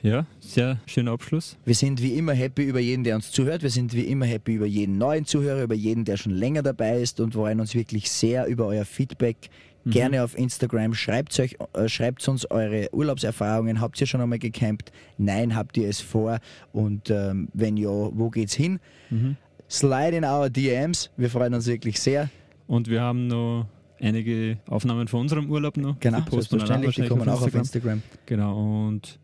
Ja, 0.00 0.26
sehr 0.38 0.78
schöner 0.86 1.10
Abschluss. 1.10 1.56
Wir 1.64 1.74
sind 1.74 2.00
wie 2.00 2.12
immer 2.14 2.32
happy 2.32 2.62
über 2.62 2.78
jeden, 2.78 3.02
der 3.02 3.16
uns 3.16 3.32
zuhört. 3.32 3.62
Wir 3.64 3.70
sind 3.70 3.92
wie 3.94 4.02
immer 4.02 4.26
happy 4.26 4.54
über 4.54 4.66
jeden 4.66 4.96
neuen 4.96 5.24
Zuhörer, 5.24 5.64
über 5.64 5.74
jeden, 5.74 6.04
der 6.04 6.16
schon 6.16 6.32
länger 6.32 6.62
dabei 6.62 7.00
ist 7.00 7.18
und 7.18 7.34
freuen 7.34 7.58
uns 7.58 7.74
wirklich 7.74 8.08
sehr 8.08 8.46
über 8.46 8.66
euer 8.66 8.84
Feedback. 8.84 9.50
Mhm. 9.88 9.92
Gerne 9.92 10.22
auf 10.24 10.36
Instagram. 10.36 10.92
Schreibt, 10.94 11.38
euch, 11.40 11.56
äh, 11.72 11.88
schreibt 11.88 12.26
uns 12.28 12.44
eure 12.50 12.88
Urlaubserfahrungen. 12.92 13.80
Habt 13.80 13.98
ihr 14.00 14.06
schon 14.06 14.20
einmal 14.20 14.38
gecampt? 14.38 14.92
Nein, 15.16 15.56
habt 15.56 15.76
ihr 15.78 15.88
es 15.88 16.00
vor? 16.00 16.38
Und 16.72 17.10
ähm, 17.10 17.48
wenn 17.54 17.76
ja, 17.78 17.88
wo 17.88 18.28
geht's 18.28 18.54
hin? 18.54 18.80
Mhm. 19.08 19.36
Slide 19.70 20.16
in 20.16 20.24
our 20.24 20.50
DMs. 20.50 21.10
Wir 21.16 21.30
freuen 21.30 21.54
uns 21.54 21.66
wirklich 21.66 22.00
sehr. 22.00 22.28
Und 22.66 22.88
wir 22.88 23.00
haben 23.00 23.28
noch 23.28 23.66
einige 23.98 24.58
Aufnahmen 24.68 25.08
von 25.08 25.20
unserem 25.22 25.50
Urlaub 25.50 25.76
noch. 25.78 25.98
Genau, 26.00 26.18
Die 26.18 26.24
posten 26.24 26.58
selbstverständlich. 26.58 26.96
Die 26.96 27.08
kommen 27.08 27.28
auch 27.28 27.40
auf. 27.40 27.54
Instagram. 27.54 28.02
Genau, 28.26 28.86
und 28.88 29.18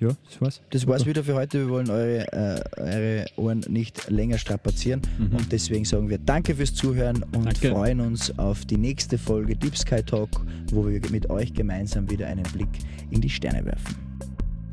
ja, 0.00 0.08
das 0.08 0.40
war's. 0.40 0.60
Das 0.70 0.86
war's 0.86 1.06
wieder 1.06 1.24
für 1.24 1.34
heute. 1.34 1.60
Wir 1.60 1.68
wollen 1.68 1.90
eure, 1.90 2.32
äh, 2.32 2.80
eure 2.80 3.26
Ohren 3.36 3.60
nicht 3.68 4.10
länger 4.10 4.38
strapazieren. 4.38 5.02
Mhm. 5.18 5.36
Und 5.36 5.52
deswegen 5.52 5.84
sagen 5.84 6.08
wir 6.08 6.18
Danke 6.18 6.54
fürs 6.54 6.74
Zuhören 6.74 7.22
und 7.34 7.46
Danke. 7.46 7.70
freuen 7.70 8.00
uns 8.00 8.36
auf 8.38 8.64
die 8.64 8.76
nächste 8.76 9.18
Folge 9.18 9.56
Deep 9.56 9.76
Sky 9.76 10.02
Talk, 10.02 10.28
wo 10.70 10.86
wir 10.86 11.00
mit 11.10 11.30
euch 11.30 11.52
gemeinsam 11.52 12.10
wieder 12.10 12.26
einen 12.26 12.44
Blick 12.44 12.68
in 13.10 13.20
die 13.20 13.30
Sterne 13.30 13.64
werfen. 13.64 13.96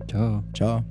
Ciao. 0.08 0.44
Ciao. 0.54 0.84